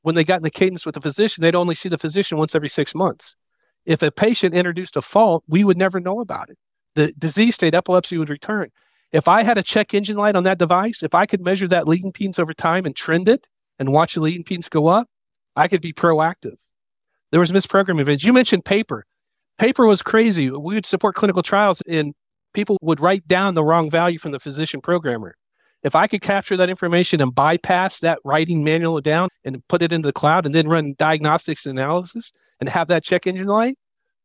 when 0.02 0.14
they 0.14 0.24
got 0.24 0.38
in 0.38 0.42
the 0.44 0.50
cadence 0.50 0.86
with 0.86 0.94
the 0.94 1.00
physician, 1.00 1.42
they'd 1.42 1.56
only 1.56 1.74
see 1.74 1.88
the 1.88 1.98
physician 1.98 2.38
once 2.38 2.54
every 2.54 2.68
six 2.68 2.94
months. 2.94 3.34
If 3.84 4.00
a 4.02 4.12
patient 4.12 4.54
introduced 4.54 4.96
a 4.96 5.02
fault, 5.02 5.42
we 5.48 5.64
would 5.64 5.76
never 5.76 5.98
know 5.98 6.20
about 6.20 6.50
it 6.50 6.58
the 6.94 7.12
disease 7.18 7.54
state, 7.54 7.74
epilepsy 7.74 8.18
would 8.18 8.30
return. 8.30 8.70
If 9.12 9.28
I 9.28 9.42
had 9.42 9.58
a 9.58 9.62
check 9.62 9.94
engine 9.94 10.16
light 10.16 10.36
on 10.36 10.42
that 10.44 10.58
device, 10.58 11.02
if 11.02 11.14
I 11.14 11.26
could 11.26 11.44
measure 11.44 11.68
that 11.68 11.86
lead 11.86 12.02
impedance 12.02 12.38
over 12.38 12.52
time 12.52 12.84
and 12.84 12.96
trend 12.96 13.28
it 13.28 13.48
and 13.78 13.92
watch 13.92 14.14
the 14.14 14.20
lead 14.20 14.44
impedance 14.44 14.68
go 14.68 14.86
up, 14.88 15.08
I 15.56 15.68
could 15.68 15.80
be 15.80 15.92
proactive. 15.92 16.56
There 17.30 17.40
was 17.40 17.52
misprogramming 17.52 18.00
events. 18.00 18.24
You 18.24 18.32
mentioned 18.32 18.64
paper. 18.64 19.06
Paper 19.58 19.86
was 19.86 20.02
crazy. 20.02 20.50
We 20.50 20.74
would 20.74 20.86
support 20.86 21.14
clinical 21.14 21.42
trials 21.42 21.80
and 21.88 22.14
people 22.54 22.76
would 22.82 23.00
write 23.00 23.26
down 23.26 23.54
the 23.54 23.64
wrong 23.64 23.90
value 23.90 24.18
from 24.18 24.32
the 24.32 24.40
physician 24.40 24.80
programmer. 24.80 25.36
If 25.82 25.94
I 25.94 26.06
could 26.06 26.22
capture 26.22 26.56
that 26.56 26.70
information 26.70 27.20
and 27.20 27.34
bypass 27.34 28.00
that 28.00 28.18
writing 28.24 28.64
manual 28.64 29.00
down 29.00 29.28
and 29.44 29.66
put 29.68 29.82
it 29.82 29.92
into 29.92 30.06
the 30.06 30.12
cloud 30.12 30.46
and 30.46 30.54
then 30.54 30.66
run 30.66 30.94
diagnostics 30.96 31.66
analysis 31.66 32.32
and 32.58 32.68
have 32.68 32.88
that 32.88 33.04
check 33.04 33.26
engine 33.26 33.46
light, 33.46 33.76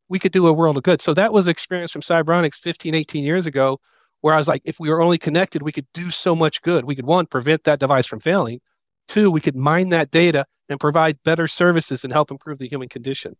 we 0.09 0.19
could 0.19 0.31
do 0.31 0.47
a 0.47 0.53
world 0.53 0.75
of 0.75 0.83
good. 0.83 1.01
So 1.01 1.13
that 1.13 1.31
was 1.31 1.47
experience 1.47 1.91
from 1.91 2.01
Cyberonics 2.01 2.59
15, 2.59 2.95
18 2.95 3.23
years 3.23 3.45
ago 3.45 3.79
where 4.21 4.33
I 4.33 4.37
was 4.37 4.47
like, 4.47 4.61
if 4.65 4.79
we 4.79 4.89
were 4.89 5.01
only 5.01 5.17
connected, 5.17 5.61
we 5.61 5.71
could 5.71 5.87
do 5.93 6.09
so 6.09 6.35
much 6.35 6.61
good. 6.61 6.85
We 6.85 6.95
could 6.95 7.05
one, 7.05 7.25
prevent 7.25 7.63
that 7.63 7.79
device 7.79 8.05
from 8.05 8.19
failing. 8.19 8.59
Two, 9.07 9.31
we 9.31 9.39
could 9.39 9.55
mine 9.55 9.89
that 9.89 10.11
data 10.11 10.45
and 10.67 10.79
provide 10.79 11.23
better 11.23 11.47
services 11.47 12.03
and 12.03 12.11
help 12.11 12.31
improve 12.31 12.59
the 12.59 12.67
human 12.67 12.89
condition. 12.89 13.37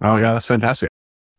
Oh 0.00 0.16
yeah, 0.16 0.32
that's 0.32 0.46
fantastic. 0.46 0.88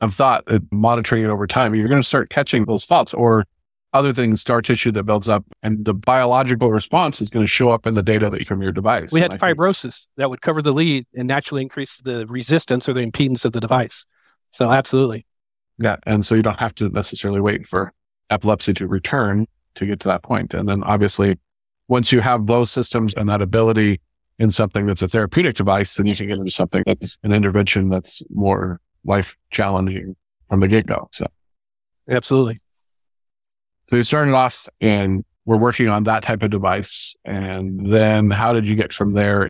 I've 0.01 0.13
thought 0.13 0.45
that 0.47 0.61
monitoring 0.71 1.23
it 1.23 1.27
over 1.27 1.47
time, 1.47 1.73
you're 1.73 1.87
going 1.87 2.01
to 2.01 2.07
start 2.07 2.29
catching 2.29 2.65
those 2.65 2.83
faults 2.83 3.13
or 3.13 3.45
other 3.93 4.11
things, 4.11 4.41
scar 4.41 4.61
tissue 4.61 4.91
that 4.91 5.03
builds 5.03 5.29
up, 5.29 5.45
and 5.61 5.85
the 5.85 5.93
biological 5.93 6.71
response 6.71 7.21
is 7.21 7.29
going 7.29 7.43
to 7.43 7.49
show 7.49 7.69
up 7.69 7.85
in 7.85 7.93
the 7.93 8.01
data 8.01 8.29
that 8.29 8.45
from 8.45 8.61
your 8.61 8.71
device. 8.71 9.13
We 9.13 9.19
had 9.19 9.31
fibrosis 9.31 10.07
that 10.17 10.29
would 10.29 10.41
cover 10.41 10.61
the 10.61 10.73
lead 10.73 11.05
and 11.15 11.27
naturally 11.27 11.61
increase 11.61 12.01
the 12.01 12.25
resistance 12.27 12.89
or 12.89 12.93
the 12.93 13.05
impedance 13.05 13.45
of 13.45 13.51
the 13.51 13.59
device. 13.59 14.05
So 14.53 14.71
absolutely. 14.71 15.25
Yeah. 15.79 15.97
And 16.05 16.23
so 16.23 16.35
you 16.35 16.43
don't 16.43 16.59
have 16.59 16.75
to 16.75 16.87
necessarily 16.89 17.41
wait 17.41 17.65
for 17.65 17.91
epilepsy 18.29 18.73
to 18.75 18.87
return 18.87 19.47
to 19.75 19.85
get 19.85 19.99
to 20.01 20.07
that 20.09 20.21
point. 20.21 20.53
And 20.53 20.69
then 20.69 20.83
obviously, 20.83 21.39
once 21.87 22.11
you 22.11 22.21
have 22.21 22.45
those 22.45 22.71
systems 22.71 23.15
and 23.15 23.27
that 23.29 23.41
ability 23.41 23.99
in 24.37 24.51
something 24.51 24.85
that's 24.85 25.01
a 25.01 25.07
therapeutic 25.07 25.55
device, 25.55 25.95
then 25.95 26.05
you 26.05 26.15
can 26.15 26.27
get 26.27 26.37
into 26.37 26.51
something 26.51 26.83
that's 26.85 27.17
an 27.23 27.33
intervention 27.33 27.89
that's 27.89 28.21
more 28.29 28.79
life 29.03 29.35
challenging 29.49 30.15
from 30.49 30.59
the 30.59 30.67
get 30.67 30.85
go. 30.85 31.07
So 31.11 31.25
absolutely. 32.07 32.59
So 33.89 33.95
you 33.95 34.03
started 34.03 34.35
off 34.35 34.67
and 34.79 35.25
we're 35.45 35.57
working 35.57 35.89
on 35.89 36.03
that 36.03 36.21
type 36.21 36.43
of 36.43 36.51
device. 36.51 37.15
And 37.25 37.91
then 37.91 38.29
how 38.29 38.53
did 38.53 38.65
you 38.65 38.75
get 38.75 38.93
from 38.93 39.13
there? 39.13 39.49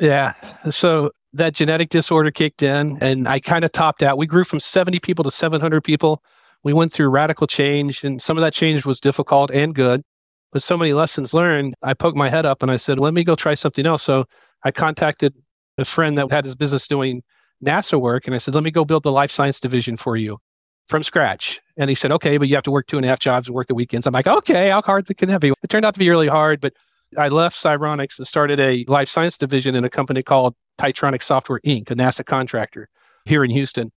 Yeah. 0.00 0.34
So 0.70 1.10
that 1.32 1.54
genetic 1.54 1.88
disorder 1.88 2.30
kicked 2.30 2.62
in 2.62 2.98
and 3.02 3.28
I 3.28 3.40
kind 3.40 3.64
of 3.64 3.72
topped 3.72 4.02
out. 4.02 4.16
We 4.16 4.26
grew 4.26 4.44
from 4.44 4.60
70 4.60 5.00
people 5.00 5.24
to 5.24 5.30
700 5.30 5.82
people. 5.82 6.22
We 6.64 6.72
went 6.72 6.92
through 6.92 7.08
radical 7.08 7.46
change 7.46 8.04
and 8.04 8.20
some 8.20 8.36
of 8.36 8.42
that 8.42 8.52
change 8.52 8.86
was 8.86 9.00
difficult 9.00 9.50
and 9.50 9.74
good, 9.74 10.02
but 10.52 10.62
so 10.62 10.76
many 10.76 10.92
lessons 10.92 11.34
learned. 11.34 11.74
I 11.82 11.94
poked 11.94 12.16
my 12.16 12.28
head 12.28 12.46
up 12.46 12.62
and 12.62 12.70
I 12.70 12.76
said, 12.76 12.98
let 12.98 13.14
me 13.14 13.24
go 13.24 13.34
try 13.34 13.54
something 13.54 13.86
else. 13.86 14.02
So 14.02 14.24
I 14.64 14.70
contacted 14.70 15.34
a 15.78 15.84
friend 15.84 16.16
that 16.18 16.30
had 16.30 16.44
his 16.44 16.54
business 16.54 16.88
doing 16.88 17.22
NASA 17.64 18.00
work 18.00 18.26
and 18.26 18.34
I 18.34 18.38
said, 18.38 18.54
let 18.54 18.64
me 18.64 18.70
go 18.70 18.84
build 18.84 19.02
the 19.02 19.12
life 19.12 19.30
science 19.30 19.60
division 19.60 19.96
for 19.96 20.16
you 20.16 20.38
from 20.88 21.02
scratch. 21.02 21.60
And 21.76 21.90
he 21.90 21.94
said, 21.94 22.12
okay, 22.12 22.38
but 22.38 22.48
you 22.48 22.54
have 22.54 22.64
to 22.64 22.70
work 22.70 22.86
two 22.86 22.96
and 22.96 23.04
a 23.04 23.08
half 23.08 23.18
jobs 23.18 23.48
and 23.48 23.54
work 23.54 23.66
the 23.66 23.74
weekends. 23.74 24.06
I'm 24.06 24.12
like, 24.12 24.26
okay, 24.26 24.70
how 24.70 24.82
hard 24.82 25.06
can 25.16 25.28
that 25.28 25.40
be? 25.40 25.52
It 25.62 25.68
turned 25.68 25.84
out 25.84 25.94
to 25.94 26.00
be 26.00 26.08
really 26.08 26.28
hard, 26.28 26.60
but 26.60 26.72
I 27.16 27.28
left 27.28 27.56
Cyberonics 27.56 28.18
and 28.18 28.26
started 28.26 28.60
a 28.60 28.84
life 28.86 29.08
science 29.08 29.38
division 29.38 29.74
in 29.74 29.84
a 29.84 29.90
company 29.90 30.22
called 30.22 30.54
Tietronix 30.78 31.22
Software 31.22 31.60
Inc., 31.64 31.90
a 31.90 31.94
NASA 31.94 32.24
contractor 32.24 32.88
here 33.24 33.44
in 33.44 33.50
Houston. 33.50 33.90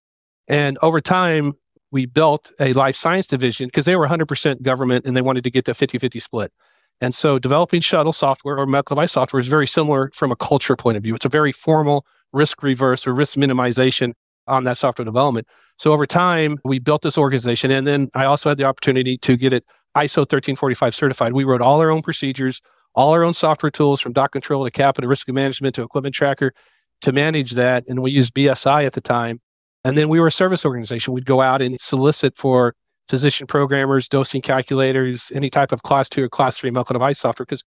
And 0.48 0.78
over 0.82 1.02
time, 1.02 1.54
we 1.92 2.06
built 2.06 2.52
a 2.60 2.74
life 2.74 2.96
science 2.96 3.28
division 3.28 3.68
because 3.68 3.86
they 3.86 3.96
were 3.96 4.08
100% 4.08 4.62
government 4.62 5.06
and 5.06 5.16
they 5.16 5.22
wanted 5.22 5.44
to 5.44 5.52
get 5.52 5.66
to 5.66 5.74
50 5.74 5.98
50 5.98 6.20
split. 6.20 6.54
And 7.02 7.16
so 7.16 7.40
developing 7.40 7.82
shuttle 7.82 8.14
software 8.14 8.58
or 8.58 8.66
medical 8.66 8.96
device 8.96 9.12
software 9.12 9.40
is 9.40 9.48
very 9.48 9.68
similar 9.68 10.12
from 10.14 10.32
a 10.32 10.36
culture 10.36 10.76
point 10.76 10.98
of 10.98 11.04
view. 11.04 11.16
It's 11.16 11.26
a 11.26 11.30
very 11.30 11.52
formal 11.52 12.06
risk 12.32 12.64
reverse 12.64 13.08
or 13.08 13.14
risk 13.14 13.38
minimization 13.38 14.14
on 14.48 14.64
that 14.66 14.78
software 14.78 15.06
development. 15.06 15.48
So 15.78 15.94
over 15.94 16.06
time, 16.06 16.60
we 16.64 16.80
built 16.80 17.02
this 17.02 17.18
organization. 17.18 17.72
And 17.72 17.88
then 17.88 18.10
I 18.14 18.26
also 18.26 18.50
had 18.50 18.58
the 18.58 18.66
opportunity 18.66 19.18
to 19.20 19.36
get 19.36 19.52
it 19.52 19.66
ISO 19.98 20.20
1345 20.20 20.96
certified. 20.96 21.34
We 21.34 21.44
wrote 21.44 21.62
all 21.62 21.82
our 21.82 21.90
own 21.90 22.02
procedures, 22.02 22.62
all 22.96 23.12
our 23.12 23.24
own 23.24 23.34
software 23.34 23.72
tools 23.72 24.02
from 24.02 24.14
doc 24.14 24.32
control 24.32 24.66
to 24.66 24.72
capital 24.72 25.10
risk 25.10 25.30
management 25.30 25.76
to 25.76 25.84
equipment 25.84 26.16
tracker 26.16 26.54
to 27.02 27.12
manage 27.12 27.52
that. 27.52 27.88
And 27.88 28.02
we 28.02 28.12
used 28.12 28.34
BSI 28.34 28.86
at 28.86 28.94
the 28.94 29.02
time. 29.02 29.40
And 29.84 29.98
then 29.98 30.10
we 30.10 30.20
were 30.20 30.28
a 30.28 30.32
service 30.32 30.66
organization. 30.66 31.14
We'd 31.14 31.26
go 31.26 31.42
out 31.42 31.62
and 31.62 31.80
solicit 31.80 32.36
for 32.36 32.76
physician 33.08 33.48
programmers, 33.48 34.08
dosing 34.08 34.42
calculators, 34.42 35.32
any 35.34 35.50
type 35.50 35.72
of 35.72 35.84
class 35.84 36.08
two 36.08 36.24
or 36.24 36.30
class 36.30 36.58
three 36.58 36.72
medical 36.72 36.94
device 36.94 37.20
software 37.20 37.46
because 37.46 37.64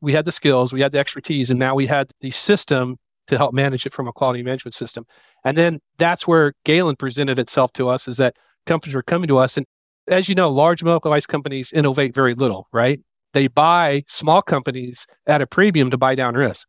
we 0.00 0.12
had 0.12 0.24
the 0.24 0.32
skills, 0.32 0.72
we 0.72 0.80
had 0.80 0.92
the 0.92 0.98
expertise, 0.98 1.50
and 1.50 1.58
now 1.58 1.74
we 1.74 1.86
had 1.86 2.10
the 2.20 2.30
system 2.30 2.96
to 3.26 3.36
help 3.36 3.52
manage 3.52 3.84
it 3.84 3.92
from 3.92 4.08
a 4.08 4.12
quality 4.12 4.42
management 4.42 4.74
system. 4.74 5.04
And 5.44 5.56
then 5.56 5.80
that's 5.98 6.26
where 6.26 6.54
Galen 6.64 6.96
presented 6.96 7.38
itself 7.38 7.72
to 7.74 7.88
us 7.88 8.08
is 8.08 8.16
that 8.16 8.36
companies 8.66 8.94
were 8.94 9.02
coming 9.02 9.28
to 9.28 9.38
us. 9.38 9.56
And 9.56 9.66
as 10.08 10.28
you 10.28 10.34
know, 10.34 10.48
large 10.48 10.82
medical 10.82 11.10
device 11.10 11.26
companies 11.26 11.72
innovate 11.72 12.14
very 12.14 12.34
little, 12.34 12.68
right? 12.72 13.00
They 13.38 13.46
buy 13.46 14.02
small 14.08 14.42
companies 14.42 15.06
at 15.28 15.40
a 15.40 15.46
premium 15.46 15.92
to 15.92 15.96
buy 15.96 16.16
down 16.16 16.34
risk. 16.34 16.66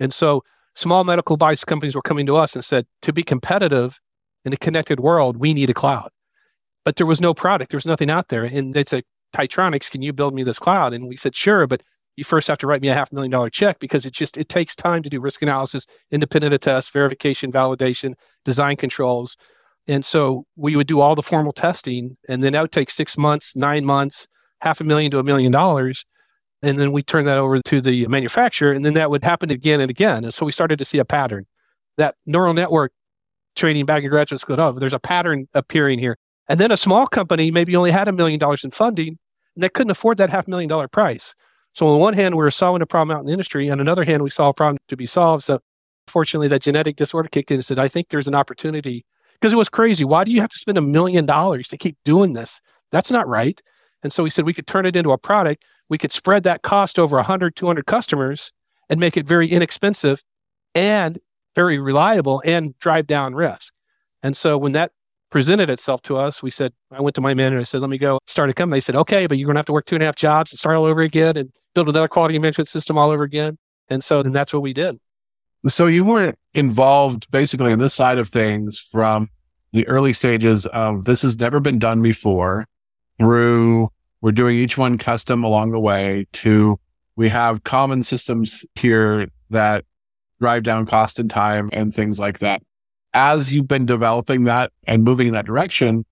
And 0.00 0.14
so 0.14 0.42
small 0.74 1.04
medical 1.04 1.36
device 1.36 1.62
companies 1.62 1.94
were 1.94 2.00
coming 2.00 2.24
to 2.24 2.36
us 2.36 2.54
and 2.54 2.64
said, 2.64 2.86
to 3.02 3.12
be 3.12 3.22
competitive 3.22 4.00
in 4.46 4.50
a 4.54 4.56
connected 4.56 4.98
world, 4.98 5.36
we 5.36 5.52
need 5.52 5.68
a 5.68 5.74
cloud. 5.74 6.08
But 6.86 6.96
there 6.96 7.04
was 7.04 7.20
no 7.20 7.34
product, 7.34 7.70
there 7.70 7.76
was 7.76 7.84
nothing 7.84 8.08
out 8.08 8.28
there. 8.28 8.44
And 8.44 8.72
they 8.72 8.84
said, 8.84 9.04
Tietronix, 9.34 9.90
can 9.90 10.00
you 10.00 10.14
build 10.14 10.32
me 10.32 10.42
this 10.42 10.58
cloud? 10.58 10.94
And 10.94 11.06
we 11.06 11.16
said, 11.16 11.36
sure, 11.36 11.66
but 11.66 11.82
you 12.16 12.24
first 12.24 12.48
have 12.48 12.56
to 12.58 12.66
write 12.66 12.80
me 12.80 12.88
a 12.88 12.94
half 12.94 13.12
million 13.12 13.30
dollar 13.30 13.50
check 13.50 13.78
because 13.78 14.06
it 14.06 14.14
just 14.14 14.38
it 14.38 14.48
takes 14.48 14.74
time 14.74 15.02
to 15.02 15.10
do 15.10 15.20
risk 15.20 15.42
analysis, 15.42 15.84
independent 16.10 16.54
attest, 16.54 16.94
verification, 16.94 17.52
validation, 17.52 18.14
design 18.42 18.76
controls. 18.76 19.36
And 19.86 20.02
so 20.02 20.46
we 20.56 20.76
would 20.76 20.86
do 20.86 21.00
all 21.00 21.14
the 21.14 21.22
formal 21.22 21.52
testing, 21.52 22.16
and 22.26 22.42
then 22.42 22.54
that 22.54 22.62
would 22.62 22.72
take 22.72 22.88
six 22.88 23.18
months, 23.18 23.54
nine 23.54 23.84
months, 23.84 24.26
half 24.60 24.80
a 24.80 24.84
million 24.84 25.10
to 25.12 25.18
a 25.18 25.22
million 25.22 25.52
dollars. 25.52 26.04
And 26.62 26.78
then 26.78 26.90
we 26.90 27.02
turn 27.02 27.24
that 27.26 27.38
over 27.38 27.58
to 27.60 27.80
the 27.80 28.06
manufacturer, 28.08 28.72
and 28.72 28.84
then 28.84 28.94
that 28.94 29.10
would 29.10 29.22
happen 29.22 29.50
again 29.50 29.80
and 29.80 29.90
again. 29.90 30.24
And 30.24 30.32
so 30.32 30.46
we 30.46 30.52
started 30.52 30.78
to 30.78 30.84
see 30.84 30.98
a 30.98 31.04
pattern. 31.04 31.46
That 31.98 32.14
neural 32.24 32.54
network 32.54 32.92
training 33.54 33.86
back 33.86 34.02
in 34.02 34.10
graduate 34.10 34.40
school, 34.40 34.60
oh, 34.60 34.72
there's 34.72 34.92
a 34.92 34.98
pattern 34.98 35.46
appearing 35.54 35.98
here. 35.98 36.16
And 36.48 36.60
then 36.60 36.70
a 36.70 36.76
small 36.76 37.06
company 37.06 37.50
maybe 37.50 37.76
only 37.76 37.90
had 37.90 38.08
a 38.08 38.12
million 38.12 38.38
dollars 38.38 38.64
in 38.64 38.70
funding, 38.70 39.18
and 39.54 39.62
they 39.62 39.68
couldn't 39.68 39.90
afford 39.90 40.18
that 40.18 40.30
half 40.30 40.48
million 40.48 40.68
dollar 40.68 40.88
price. 40.88 41.34
So 41.72 41.88
on 41.88 42.00
one 42.00 42.14
hand, 42.14 42.34
we 42.34 42.42
were 42.42 42.50
solving 42.50 42.80
a 42.80 42.86
problem 42.86 43.14
out 43.14 43.20
in 43.20 43.26
the 43.26 43.32
industry. 43.32 43.70
On 43.70 43.80
another 43.80 44.04
hand, 44.04 44.22
we 44.22 44.30
saw 44.30 44.48
a 44.48 44.54
problem 44.54 44.78
to 44.88 44.96
be 44.96 45.06
solved. 45.06 45.44
So 45.44 45.60
fortunately, 46.06 46.48
that 46.48 46.62
genetic 46.62 46.96
disorder 46.96 47.28
kicked 47.28 47.50
in 47.50 47.56
and 47.56 47.64
said, 47.64 47.78
I 47.78 47.88
think 47.88 48.08
there's 48.08 48.28
an 48.28 48.34
opportunity 48.34 49.04
because 49.34 49.52
it 49.52 49.56
was 49.56 49.68
crazy. 49.68 50.04
Why 50.04 50.24
do 50.24 50.32
you 50.32 50.40
have 50.40 50.50
to 50.50 50.58
spend 50.58 50.78
a 50.78 50.82
million 50.82 51.26
dollars 51.26 51.68
to 51.68 51.76
keep 51.76 51.98
doing 52.04 52.32
this? 52.32 52.62
That's 52.92 53.10
not 53.10 53.28
right. 53.28 53.60
And 54.02 54.12
so 54.12 54.22
we 54.22 54.30
said 54.30 54.44
we 54.44 54.54
could 54.54 54.66
turn 54.66 54.86
it 54.86 54.96
into 54.96 55.12
a 55.12 55.18
product. 55.18 55.64
We 55.88 55.98
could 55.98 56.12
spread 56.12 56.44
that 56.44 56.62
cost 56.62 56.98
over 56.98 57.16
100, 57.16 57.56
200 57.56 57.86
customers 57.86 58.52
and 58.88 59.00
make 59.00 59.16
it 59.16 59.26
very 59.26 59.48
inexpensive 59.48 60.22
and 60.74 61.18
very 61.54 61.78
reliable 61.78 62.42
and 62.44 62.78
drive 62.78 63.06
down 63.06 63.34
risk. 63.34 63.72
And 64.22 64.36
so 64.36 64.58
when 64.58 64.72
that 64.72 64.92
presented 65.30 65.70
itself 65.70 66.02
to 66.02 66.16
us, 66.16 66.42
we 66.42 66.50
said, 66.50 66.72
I 66.90 67.00
went 67.00 67.14
to 67.16 67.20
my 67.20 67.34
manager 67.34 67.56
and 67.56 67.60
I 67.60 67.64
said, 67.64 67.80
let 67.80 67.90
me 67.90 67.98
go 67.98 68.18
start 68.26 68.50
a 68.50 68.52
company. 68.52 68.76
They 68.76 68.80
said, 68.80 68.96
okay, 68.96 69.26
but 69.26 69.38
you're 69.38 69.46
going 69.46 69.54
to 69.54 69.58
have 69.58 69.66
to 69.66 69.72
work 69.72 69.86
two 69.86 69.96
and 69.96 70.02
a 70.02 70.06
half 70.06 70.16
jobs 70.16 70.52
and 70.52 70.58
start 70.58 70.76
all 70.76 70.84
over 70.84 71.00
again 71.00 71.36
and 71.36 71.50
build 71.74 71.88
another 71.88 72.08
quality 72.08 72.38
management 72.38 72.68
system 72.68 72.96
all 72.96 73.10
over 73.10 73.24
again. 73.24 73.58
And 73.88 74.02
so 74.02 74.22
then 74.22 74.32
that's 74.32 74.52
what 74.52 74.62
we 74.62 74.72
did. 74.72 74.98
So 75.66 75.86
you 75.86 76.04
weren't 76.04 76.38
involved 76.54 77.30
basically 77.30 77.72
on 77.72 77.78
this 77.78 77.94
side 77.94 78.18
of 78.18 78.28
things 78.28 78.78
from 78.78 79.28
the 79.72 79.86
early 79.88 80.12
stages 80.12 80.64
of 80.66 81.04
this 81.04 81.22
has 81.22 81.38
never 81.38 81.60
been 81.60 81.78
done 81.78 82.02
before 82.02 82.66
through 83.18 83.90
we're 84.20 84.32
doing 84.32 84.56
each 84.56 84.76
one 84.78 84.98
custom 84.98 85.44
along 85.44 85.70
the 85.70 85.80
way 85.80 86.26
to 86.32 86.78
we 87.16 87.28
have 87.28 87.64
common 87.64 88.02
systems 88.02 88.66
here 88.74 89.28
that 89.50 89.84
drive 90.40 90.62
down 90.62 90.84
cost 90.86 91.18
and 91.18 91.30
time 91.30 91.70
and 91.72 91.94
things 91.94 92.18
like 92.18 92.38
that 92.40 92.62
as 93.16 93.54
you've 93.54 93.66
been 93.66 93.86
developing 93.86 94.44
that 94.44 94.70
and 94.86 95.02
moving 95.02 95.28
in 95.28 95.32
that 95.32 95.46
direction, 95.46 96.04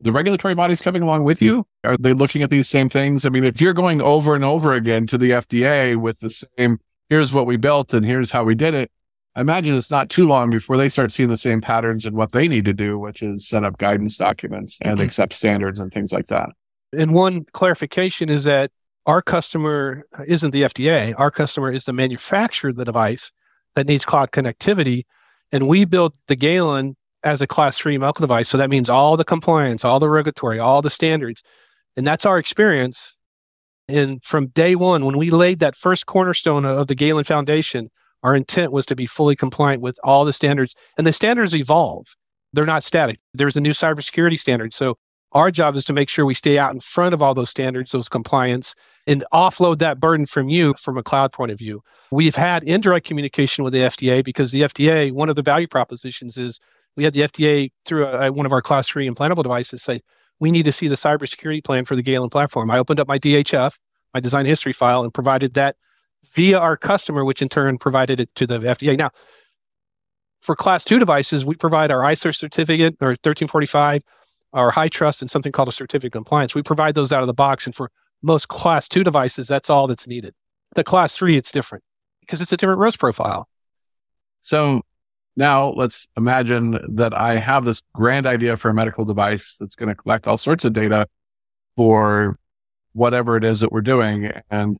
the 0.00 0.10
regulatory 0.10 0.54
bodies 0.54 0.80
coming 0.80 1.02
along 1.02 1.22
with 1.24 1.42
you? 1.42 1.66
Are 1.84 1.96
they 1.98 2.14
looking 2.14 2.42
at 2.42 2.48
these 2.48 2.68
same 2.68 2.88
things? 2.88 3.26
I 3.26 3.28
mean, 3.28 3.44
if 3.44 3.60
you're 3.60 3.74
going 3.74 4.00
over 4.00 4.34
and 4.34 4.42
over 4.42 4.72
again 4.72 5.06
to 5.08 5.18
the 5.18 5.32
FDA 5.32 5.94
with 5.94 6.20
the 6.20 6.30
same, 6.30 6.78
here's 7.10 7.34
what 7.34 7.44
we 7.44 7.58
built 7.58 7.92
and 7.92 8.06
here's 8.06 8.30
how 8.30 8.44
we 8.44 8.54
did 8.54 8.72
it, 8.72 8.90
I 9.38 9.40
imagine 9.40 9.76
it's 9.76 9.88
not 9.88 10.08
too 10.08 10.26
long 10.26 10.50
before 10.50 10.76
they 10.76 10.88
start 10.88 11.12
seeing 11.12 11.28
the 11.28 11.36
same 11.36 11.60
patterns 11.60 12.04
and 12.04 12.16
what 12.16 12.32
they 12.32 12.48
need 12.48 12.64
to 12.64 12.72
do, 12.72 12.98
which 12.98 13.22
is 13.22 13.46
set 13.46 13.62
up 13.62 13.78
guidance 13.78 14.16
documents 14.16 14.80
and 14.82 14.98
accept 15.00 15.32
standards 15.32 15.78
and 15.78 15.92
things 15.92 16.12
like 16.12 16.26
that. 16.26 16.48
And 16.92 17.14
one 17.14 17.44
clarification 17.52 18.30
is 18.30 18.42
that 18.44 18.72
our 19.06 19.22
customer 19.22 20.04
isn't 20.26 20.50
the 20.50 20.62
FDA. 20.62 21.14
Our 21.16 21.30
customer 21.30 21.70
is 21.70 21.84
the 21.84 21.92
manufacturer 21.92 22.70
of 22.70 22.76
the 22.78 22.84
device 22.84 23.30
that 23.76 23.86
needs 23.86 24.04
cloud 24.04 24.32
connectivity. 24.32 25.04
And 25.52 25.68
we 25.68 25.84
built 25.84 26.16
the 26.26 26.34
Galen 26.34 26.96
as 27.22 27.40
a 27.40 27.46
class 27.46 27.78
three 27.78 27.96
medical 27.96 28.24
device. 28.24 28.48
So 28.48 28.58
that 28.58 28.70
means 28.70 28.90
all 28.90 29.16
the 29.16 29.24
compliance, 29.24 29.84
all 29.84 30.00
the 30.00 30.10
regulatory, 30.10 30.58
all 30.58 30.82
the 30.82 30.90
standards. 30.90 31.44
And 31.96 32.04
that's 32.04 32.26
our 32.26 32.38
experience. 32.38 33.16
And 33.88 34.20
from 34.24 34.48
day 34.48 34.74
one, 34.74 35.04
when 35.04 35.16
we 35.16 35.30
laid 35.30 35.60
that 35.60 35.76
first 35.76 36.06
cornerstone 36.06 36.64
of 36.64 36.88
the 36.88 36.96
Galen 36.96 37.22
Foundation, 37.22 37.88
our 38.22 38.34
intent 38.34 38.72
was 38.72 38.86
to 38.86 38.96
be 38.96 39.06
fully 39.06 39.36
compliant 39.36 39.82
with 39.82 39.98
all 40.02 40.24
the 40.24 40.32
standards. 40.32 40.74
And 40.96 41.06
the 41.06 41.12
standards 41.12 41.54
evolve. 41.54 42.06
They're 42.52 42.66
not 42.66 42.82
static. 42.82 43.18
There's 43.34 43.56
a 43.56 43.60
new 43.60 43.70
cybersecurity 43.70 44.38
standard. 44.38 44.74
So 44.74 44.96
our 45.32 45.50
job 45.50 45.76
is 45.76 45.84
to 45.84 45.92
make 45.92 46.08
sure 46.08 46.24
we 46.24 46.34
stay 46.34 46.58
out 46.58 46.72
in 46.72 46.80
front 46.80 47.12
of 47.12 47.22
all 47.22 47.34
those 47.34 47.50
standards, 47.50 47.92
those 47.92 48.08
compliance, 48.08 48.74
and 49.06 49.24
offload 49.32 49.78
that 49.78 50.00
burden 50.00 50.26
from 50.26 50.48
you 50.48 50.74
from 50.74 50.96
a 50.96 51.02
cloud 51.02 51.32
point 51.32 51.50
of 51.50 51.58
view. 51.58 51.82
We've 52.10 52.34
had 52.34 52.64
indirect 52.64 53.06
communication 53.06 53.62
with 53.62 53.74
the 53.74 53.80
FDA 53.80 54.24
because 54.24 54.52
the 54.52 54.62
FDA, 54.62 55.12
one 55.12 55.28
of 55.28 55.36
the 55.36 55.42
value 55.42 55.68
propositions 55.68 56.38
is 56.38 56.58
we 56.96 57.04
had 57.04 57.12
the 57.12 57.20
FDA 57.20 57.70
through 57.84 58.06
a, 58.06 58.32
one 58.32 58.46
of 58.46 58.52
our 58.52 58.62
class 58.62 58.88
three 58.88 59.08
implantable 59.08 59.42
devices 59.42 59.82
say, 59.82 60.00
we 60.40 60.50
need 60.50 60.64
to 60.64 60.72
see 60.72 60.88
the 60.88 60.94
cybersecurity 60.94 61.62
plan 61.62 61.84
for 61.84 61.96
the 61.96 62.02
Galen 62.02 62.30
platform. 62.30 62.70
I 62.70 62.78
opened 62.78 63.00
up 63.00 63.08
my 63.08 63.18
DHF, 63.18 63.78
my 64.14 64.20
design 64.20 64.46
history 64.46 64.72
file, 64.72 65.02
and 65.02 65.12
provided 65.12 65.54
that 65.54 65.76
via 66.34 66.58
our 66.58 66.76
customer, 66.76 67.24
which 67.24 67.42
in 67.42 67.48
turn 67.48 67.78
provided 67.78 68.20
it 68.20 68.34
to 68.36 68.46
the 68.46 68.58
FDA. 68.58 68.96
Now, 68.96 69.10
for 70.40 70.54
class 70.54 70.84
two 70.84 70.98
devices, 70.98 71.44
we 71.44 71.56
provide 71.56 71.90
our 71.90 72.00
ISO 72.02 72.34
certificate 72.34 72.96
or 73.00 73.08
1345, 73.08 74.02
our 74.52 74.70
HITRUST, 74.70 75.22
and 75.22 75.30
something 75.30 75.52
called 75.52 75.68
a 75.68 75.72
certificate 75.72 76.08
of 76.08 76.12
compliance. 76.12 76.54
We 76.54 76.62
provide 76.62 76.94
those 76.94 77.12
out 77.12 77.22
of 77.22 77.26
the 77.26 77.34
box. 77.34 77.66
And 77.66 77.74
for 77.74 77.90
most 78.22 78.48
class 78.48 78.88
two 78.88 79.04
devices, 79.04 79.48
that's 79.48 79.70
all 79.70 79.86
that's 79.86 80.06
needed. 80.06 80.34
The 80.74 80.84
class 80.84 81.16
three, 81.16 81.36
it's 81.36 81.52
different 81.52 81.82
because 82.20 82.40
it's 82.40 82.52
a 82.52 82.56
different 82.56 82.80
risk 82.80 82.98
profile. 82.98 83.48
So 84.40 84.82
now 85.36 85.70
let's 85.70 86.08
imagine 86.16 86.78
that 86.96 87.16
I 87.16 87.36
have 87.36 87.64
this 87.64 87.82
grand 87.94 88.26
idea 88.26 88.56
for 88.56 88.70
a 88.70 88.74
medical 88.74 89.04
device 89.04 89.56
that's 89.56 89.76
going 89.76 89.88
to 89.88 89.94
collect 89.94 90.28
all 90.28 90.36
sorts 90.36 90.64
of 90.64 90.72
data 90.72 91.08
for 91.76 92.38
whatever 92.92 93.36
it 93.36 93.44
is 93.44 93.60
that 93.60 93.72
we're 93.72 93.80
doing. 93.80 94.30
And 94.50 94.78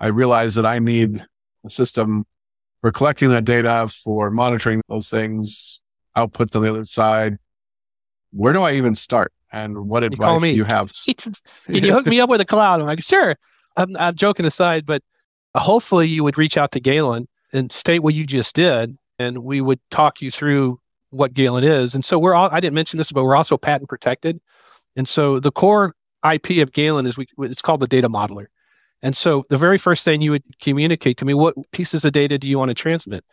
I 0.00 0.08
realize 0.08 0.54
that 0.54 0.66
I 0.66 0.78
need 0.78 1.22
a 1.64 1.70
system 1.70 2.24
for 2.80 2.90
collecting 2.90 3.28
that 3.30 3.44
data, 3.44 3.88
for 3.88 4.30
monitoring 4.30 4.80
those 4.88 5.10
things, 5.10 5.82
output 6.16 6.54
on 6.56 6.62
the 6.62 6.70
other 6.70 6.84
side. 6.84 7.36
Where 8.32 8.52
do 8.52 8.62
I 8.62 8.72
even 8.72 8.94
start? 8.94 9.32
And 9.52 9.88
what 9.88 10.04
advice 10.04 10.42
do 10.42 10.52
you 10.52 10.64
have? 10.64 10.92
Can 11.06 11.84
you 11.84 11.92
hook 11.92 12.06
me 12.06 12.20
up 12.20 12.30
with 12.30 12.40
a 12.40 12.44
cloud? 12.44 12.80
I'm 12.80 12.86
like, 12.86 13.02
sure. 13.02 13.36
I'm, 13.76 13.96
I'm 13.96 14.14
joking 14.14 14.46
aside, 14.46 14.86
but 14.86 15.02
hopefully 15.56 16.06
you 16.06 16.24
would 16.24 16.38
reach 16.38 16.56
out 16.56 16.72
to 16.72 16.80
Galen 16.80 17.28
and 17.52 17.70
state 17.70 18.00
what 18.00 18.14
you 18.14 18.24
just 18.24 18.54
did, 18.54 18.96
and 19.18 19.38
we 19.38 19.60
would 19.60 19.80
talk 19.90 20.22
you 20.22 20.30
through 20.30 20.78
what 21.10 21.34
Galen 21.34 21.64
is. 21.64 21.94
And 21.94 22.04
so 22.04 22.18
we're 22.18 22.34
all, 22.34 22.48
I 22.52 22.60
didn't 22.60 22.74
mention 22.74 22.98
this, 22.98 23.10
but 23.10 23.24
we're 23.24 23.36
also 23.36 23.58
patent 23.58 23.88
protected. 23.88 24.40
And 24.96 25.08
so 25.08 25.40
the 25.40 25.50
core 25.50 25.94
IP 26.24 26.62
of 26.62 26.72
Galen 26.72 27.06
is 27.06 27.18
we, 27.18 27.26
it's 27.40 27.62
called 27.62 27.80
the 27.80 27.88
data 27.88 28.08
modeler. 28.08 28.46
And 29.02 29.16
so 29.16 29.44
the 29.48 29.56
very 29.56 29.78
first 29.78 30.04
thing 30.04 30.20
you 30.20 30.32
would 30.32 30.44
communicate 30.60 31.16
to 31.18 31.24
me, 31.24 31.34
what 31.34 31.54
pieces 31.72 32.04
of 32.04 32.12
data 32.12 32.38
do 32.38 32.48
you 32.48 32.58
want 32.58 32.68
to 32.68 32.74
transmit? 32.74 33.24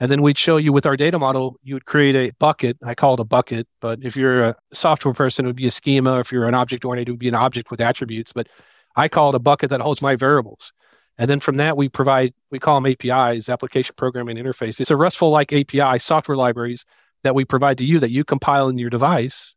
And 0.00 0.10
then 0.10 0.22
we'd 0.22 0.38
show 0.38 0.56
you 0.56 0.72
with 0.72 0.86
our 0.86 0.96
data 0.96 1.18
model, 1.18 1.56
you 1.62 1.74
would 1.74 1.84
create 1.84 2.16
a 2.16 2.32
bucket. 2.38 2.78
I 2.82 2.94
call 2.94 3.14
it 3.14 3.20
a 3.20 3.24
bucket, 3.24 3.68
but 3.82 4.02
if 4.02 4.16
you're 4.16 4.40
a 4.40 4.56
software 4.72 5.12
person, 5.12 5.44
it 5.44 5.48
would 5.48 5.56
be 5.56 5.66
a 5.66 5.70
schema. 5.70 6.18
If 6.20 6.32
you're 6.32 6.48
an 6.48 6.54
object 6.54 6.86
oriented, 6.86 7.08
it 7.08 7.12
would 7.12 7.20
be 7.20 7.28
an 7.28 7.34
object 7.34 7.70
with 7.70 7.82
attributes. 7.82 8.32
But 8.32 8.48
I 8.96 9.08
call 9.08 9.28
it 9.28 9.34
a 9.34 9.40
bucket 9.40 9.68
that 9.70 9.82
holds 9.82 10.00
my 10.00 10.16
variables. 10.16 10.72
And 11.18 11.28
then 11.28 11.38
from 11.38 11.58
that, 11.58 11.76
we 11.76 11.90
provide, 11.90 12.32
we 12.50 12.58
call 12.58 12.80
them 12.80 12.90
APIs, 12.90 13.50
application 13.50 13.94
programming 13.94 14.38
interface. 14.38 14.80
It's 14.80 14.90
a 14.90 14.96
RESTful 14.96 15.28
like 15.28 15.52
API 15.52 15.98
software 15.98 16.36
libraries 16.36 16.86
that 17.22 17.34
we 17.34 17.44
provide 17.44 17.76
to 17.76 17.84
you 17.84 17.98
that 17.98 18.10
you 18.10 18.24
compile 18.24 18.68
in 18.68 18.78
your 18.78 18.88
device. 18.88 19.54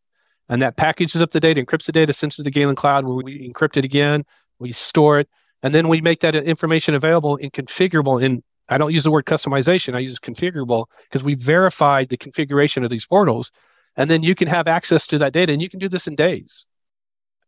And 0.50 0.62
that 0.62 0.76
packages 0.76 1.22
up 1.22 1.32
the 1.32 1.40
data, 1.40 1.64
encrypts 1.64 1.86
the 1.86 1.94
data, 1.94 2.12
sends 2.12 2.36
it 2.36 2.38
to 2.38 2.44
the 2.44 2.52
Galen 2.52 2.76
cloud 2.76 3.06
where 3.06 3.16
we 3.16 3.50
encrypt 3.50 3.78
it 3.78 3.86
again, 3.86 4.26
we 4.60 4.74
store 4.74 5.20
it, 5.22 5.30
and 5.64 5.74
then 5.74 5.88
we 5.88 6.02
make 6.02 6.20
that 6.20 6.36
information 6.36 6.94
available 6.94 7.40
and 7.42 7.52
configurable 7.52 8.22
in 8.22 8.44
I 8.70 8.78
don't 8.78 8.94
use 8.94 9.04
the 9.04 9.12
word 9.12 9.26
customization, 9.26 9.94
I 9.94 10.00
use 10.00 10.20
configurable 10.20 10.86
because 11.04 11.24
we 11.24 11.36
verified 11.36 12.10
the 12.10 12.18
configuration 12.18 12.84
of 12.84 12.90
these 12.90 13.06
portals. 13.06 13.52
And 13.98 14.10
then 14.10 14.24
you 14.24 14.36
can 14.36 14.48
have 14.48 14.68
access 14.68 15.06
to 15.08 15.18
that 15.20 15.34
data 15.34 15.52
and 15.52 15.62
you 15.62 15.70
can 15.70 15.80
do 15.80 15.90
this 15.90 16.08
in 16.08 16.16
days. 16.16 16.66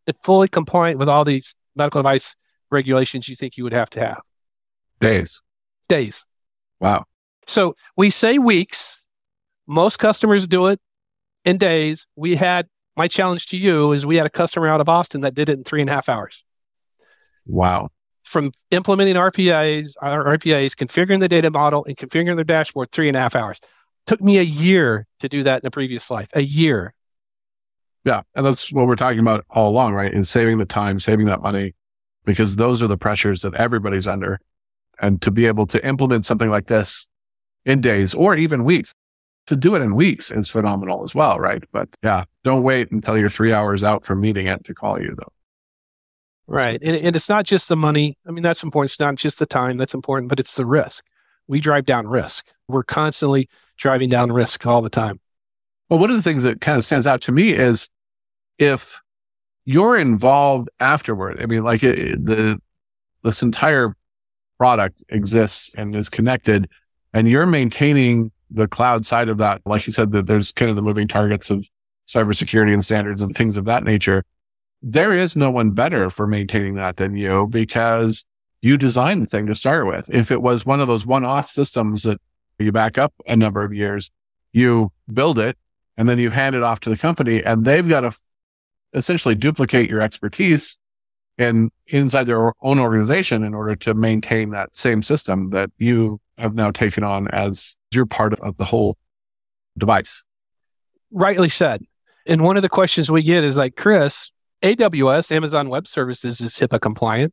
It's 0.07 0.19
fully 0.23 0.47
compliant 0.47 0.99
with 0.99 1.09
all 1.09 1.23
these 1.23 1.55
medical 1.75 1.99
device 1.99 2.35
regulations 2.69 3.29
you 3.29 3.35
think 3.35 3.57
you 3.57 3.63
would 3.63 3.73
have 3.73 3.89
to 3.91 4.01
have. 4.01 4.21
Days. 4.99 5.41
Days. 5.87 6.25
Wow. 6.79 7.05
So 7.47 7.75
we 7.95 8.09
say 8.09 8.37
weeks. 8.37 9.03
Most 9.67 9.97
customers 9.97 10.45
do 10.47 10.67
it 10.67 10.79
in 11.45 11.57
days. 11.57 12.07
We 12.15 12.35
had 12.35 12.67
my 12.97 13.07
challenge 13.07 13.47
to 13.47 13.57
you 13.57 13.93
is 13.93 14.05
we 14.05 14.17
had 14.17 14.27
a 14.27 14.29
customer 14.29 14.67
out 14.67 14.81
of 14.81 14.89
Austin 14.89 15.21
that 15.21 15.33
did 15.33 15.49
it 15.49 15.57
in 15.57 15.63
three 15.63 15.81
and 15.81 15.89
a 15.89 15.93
half 15.93 16.09
hours. 16.09 16.43
Wow 17.47 17.89
from 18.25 18.51
implementing 18.71 19.15
RPAs, 19.15 19.93
our 20.01 20.37
RPAs, 20.37 20.73
configuring 20.73 21.19
the 21.19 21.29
data 21.29 21.51
model, 21.51 21.85
and 21.85 21.95
configuring 21.95 22.35
their 22.35 22.43
dashboard 22.43 22.91
three 22.91 23.07
and 23.07 23.15
a 23.15 23.19
half 23.19 23.35
hours. 23.35 23.61
Took 24.05 24.21
me 24.21 24.37
a 24.37 24.43
year 24.43 25.07
to 25.19 25.29
do 25.29 25.43
that 25.43 25.63
in 25.63 25.67
a 25.67 25.71
previous 25.71 26.11
life. 26.11 26.27
A 26.33 26.41
year. 26.41 26.93
Yeah, 28.03 28.21
and 28.35 28.45
that's 28.45 28.71
what 28.71 28.87
we're 28.87 28.95
talking 28.95 29.19
about 29.19 29.45
all 29.49 29.69
along, 29.69 29.93
right? 29.93 30.13
In 30.13 30.25
saving 30.25 30.57
the 30.57 30.65
time, 30.65 30.99
saving 30.99 31.27
that 31.27 31.41
money, 31.41 31.73
because 32.23 32.55
those 32.55 32.83
are 32.83 32.87
the 32.87 32.97
pressures 32.97 33.41
that 33.43 33.53
everybody's 33.55 34.07
under. 34.07 34.39
And 35.01 35.21
to 35.21 35.31
be 35.31 35.45
able 35.45 35.65
to 35.67 35.85
implement 35.85 36.25
something 36.25 36.49
like 36.49 36.67
this 36.67 37.07
in 37.65 37.81
days 37.81 38.13
or 38.13 38.35
even 38.35 38.63
weeks, 38.63 38.93
to 39.47 39.55
do 39.55 39.75
it 39.75 39.81
in 39.81 39.95
weeks 39.95 40.31
is 40.31 40.49
phenomenal 40.49 41.03
as 41.03 41.13
well, 41.13 41.39
right? 41.39 41.63
But 41.71 41.89
yeah, 42.03 42.25
don't 42.43 42.63
wait 42.63 42.91
until 42.91 43.17
you're 43.17 43.29
three 43.29 43.53
hours 43.53 43.83
out 43.83 44.05
from 44.05 44.21
meeting 44.21 44.47
it 44.47 44.63
to 44.65 44.73
call 44.73 45.01
you 45.01 45.15
though. 45.17 45.31
Right. 46.47 46.79
And, 46.81 46.95
and 46.95 47.15
it's 47.15 47.29
not 47.29 47.45
just 47.45 47.69
the 47.69 47.75
money. 47.75 48.17
I 48.27 48.31
mean, 48.31 48.43
that's 48.43 48.63
important. 48.63 48.91
It's 48.91 48.99
not 48.99 49.15
just 49.15 49.39
the 49.39 49.45
time 49.45 49.77
that's 49.77 49.93
important, 49.93 50.29
but 50.29 50.39
it's 50.39 50.55
the 50.55 50.65
risk. 50.65 51.05
We 51.47 51.59
drive 51.59 51.85
down 51.85 52.07
risk. 52.07 52.47
We're 52.67 52.83
constantly 52.83 53.49
driving 53.77 54.09
down 54.09 54.31
risk 54.31 54.65
all 54.65 54.81
the 54.81 54.89
time. 54.89 55.19
Well, 55.89 55.99
one 55.99 56.09
of 56.09 56.15
the 56.15 56.21
things 56.21 56.43
that 56.43 56.61
kind 56.61 56.77
of 56.77 56.85
stands 56.85 57.05
out 57.07 57.21
to 57.21 57.31
me 57.31 57.49
is 57.53 57.89
if 58.57 59.01
you're 59.65 59.97
involved 59.97 60.69
afterward, 60.79 61.41
I 61.41 61.45
mean, 61.45 61.63
like 61.63 61.83
it, 61.83 62.23
the, 62.25 62.59
this 63.23 63.41
entire 63.41 63.95
product 64.57 65.03
exists 65.09 65.73
and 65.75 65.95
is 65.95 66.09
connected 66.09 66.69
and 67.13 67.27
you're 67.27 67.45
maintaining 67.45 68.31
the 68.51 68.67
cloud 68.67 69.05
side 69.05 69.29
of 69.29 69.37
that. 69.39 69.61
Like 69.65 69.87
you 69.87 69.93
said, 69.93 70.11
that 70.11 70.27
there's 70.27 70.51
kind 70.51 70.69
of 70.69 70.75
the 70.75 70.81
moving 70.81 71.07
targets 71.07 71.49
of 71.49 71.67
cybersecurity 72.07 72.73
and 72.73 72.83
standards 72.83 73.21
and 73.21 73.35
things 73.35 73.57
of 73.57 73.65
that 73.65 73.83
nature 73.83 74.23
there 74.87 75.17
is 75.17 75.35
no 75.35 75.49
one 75.49 75.71
better 75.71 76.11
for 76.11 76.27
maintaining 76.27 76.75
that 76.75 76.97
than 76.97 77.15
you 77.15 77.47
because 77.47 78.23
you 78.61 78.77
designed 78.77 79.23
the 79.23 79.25
thing 79.25 79.47
to 79.47 79.55
start 79.55 79.87
with. 79.87 80.13
If 80.13 80.31
it 80.31 80.43
was 80.43 80.63
one 80.63 80.79
of 80.79 80.87
those 80.87 81.07
one 81.07 81.25
off 81.25 81.49
systems 81.49 82.03
that 82.03 82.21
you 82.59 82.71
back 82.71 82.99
up 82.99 83.11
a 83.25 83.35
number 83.35 83.63
of 83.63 83.73
years, 83.73 84.11
you 84.53 84.91
build 85.11 85.39
it 85.39 85.57
and 85.97 86.07
then 86.07 86.19
you 86.19 86.29
hand 86.29 86.55
it 86.55 86.61
off 86.61 86.81
to 86.81 86.91
the 86.91 86.97
company 86.97 87.43
and 87.43 87.65
they've 87.65 87.89
got 87.89 88.01
to 88.01 88.07
f- 88.07 88.21
essentially 88.93 89.33
duplicate 89.33 89.89
your 89.89 90.01
expertise 90.01 90.77
in 91.39 91.71
inside 91.87 92.25
their 92.25 92.53
own 92.61 92.77
organization 92.77 93.43
in 93.43 93.55
order 93.55 93.75
to 93.75 93.95
maintain 93.95 94.51
that 94.51 94.75
same 94.75 95.01
system 95.01 95.49
that 95.49 95.71
you 95.79 96.21
have 96.37 96.53
now 96.53 96.69
taken 96.69 97.03
on 97.03 97.27
as 97.29 97.75
your 97.91 98.05
part 98.05 98.39
of 98.39 98.55
the 98.57 98.65
whole 98.65 98.97
device. 99.79 100.23
Rightly 101.11 101.49
said. 101.49 101.81
And 102.27 102.43
one 102.43 102.55
of 102.55 102.61
the 102.61 102.69
questions 102.69 103.09
we 103.09 103.23
get 103.23 103.43
is 103.43 103.57
like, 103.57 103.75
Chris, 103.75 104.31
AWS, 104.65 105.31
Amazon 105.31 105.69
Web 105.69 105.85
Services, 105.85 106.41
is 106.41 106.53
HIPAA 106.53 106.81
compliant. 106.81 107.31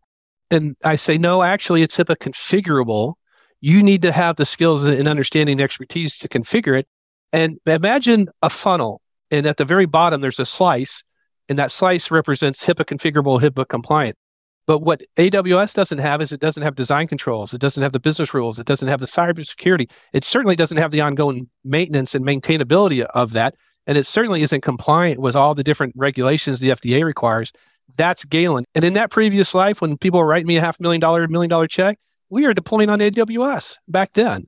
And 0.51 0.77
I 0.85 0.97
say, 0.97 1.17
no, 1.17 1.43
actually, 1.43 1.81
it's 1.81 1.97
HIPAA 1.97 2.17
configurable. 2.17 3.15
You 3.63 3.83
need 3.83 4.03
to 4.03 4.13
have 4.13 4.37
the 4.37 4.45
skills 4.45 4.85
and 4.85 5.09
understanding 5.09 5.55
and 5.55 5.63
expertise 5.63 6.19
to 6.19 6.29
configure 6.29 6.79
it. 6.79 6.87
And 7.33 7.59
imagine 7.65 8.29
a 8.43 8.51
funnel, 8.51 9.01
and 9.31 9.47
at 9.47 9.57
the 9.57 9.65
very 9.65 9.87
bottom, 9.87 10.21
there's 10.21 10.41
a 10.41 10.45
slice, 10.45 11.03
and 11.49 11.59
that 11.59 11.71
slice 11.71 12.11
represents 12.11 12.67
HIPAA 12.67 12.85
configurable, 12.85 13.41
HIPAA 13.41 13.67
compliant. 13.67 14.19
But 14.67 14.81
what 14.81 15.03
AWS 15.17 15.75
doesn't 15.75 15.99
have 15.99 16.21
is 16.21 16.33
it 16.33 16.41
doesn't 16.41 16.63
have 16.63 16.75
design 16.75 17.07
controls. 17.07 17.55
It 17.55 17.63
doesn't 17.63 17.83
have 17.83 17.93
the 17.93 17.99
business 17.99 18.35
rules. 18.35 18.59
It 18.59 18.67
doesn't 18.67 18.89
have 18.89 19.01
the 19.01 19.07
cybersecurity. 19.07 19.91
It 20.13 20.25
certainly 20.25 20.55
doesn't 20.55 20.77
have 20.77 20.91
the 20.91 21.01
ongoing 21.01 21.49
maintenance 21.65 22.15
and 22.15 22.27
maintainability 22.27 23.03
of 23.03 23.33
that 23.33 23.55
and 23.87 23.99
it 23.99 24.07
certainly 24.07 24.43
isn't 24.43 24.63
compliant 24.63 25.21
with 25.21 25.37
all 25.37 25.55
the 25.55 25.65
different 25.65 25.95
regulations 25.97 26.61
the 26.61 26.71
FDA 26.71 27.05
requires. 27.05 27.53
That's 27.97 28.25
Galen. 28.25 28.65
And 28.75 28.85
in 28.85 28.95
that 28.95 29.11
previous 29.11 29.55
life, 29.55 29.81
when 29.81 29.99
people 29.99 30.23
writing 30.25 30.47
me 30.47 30.57
a 30.57 30.61
half 30.61 30.81
million 30.81 31.01
dollar, 31.01 31.27
million 31.29 31.51
dollar 31.51 31.67
check, 31.67 31.99
we 32.31 32.47
are 32.47 32.55
deploying 32.55 32.89
on 32.89 33.01
AWS 33.01 33.77
back 33.89 34.13
then. 34.13 34.47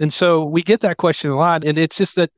And 0.00 0.12
so 0.12 0.44
we 0.44 0.62
get 0.62 0.80
that 0.80 0.96
question 0.96 1.30
a 1.30 1.36
lot. 1.36 1.64
And 1.64 1.78
it's 1.78 1.96
just 1.96 2.16
that 2.16 2.30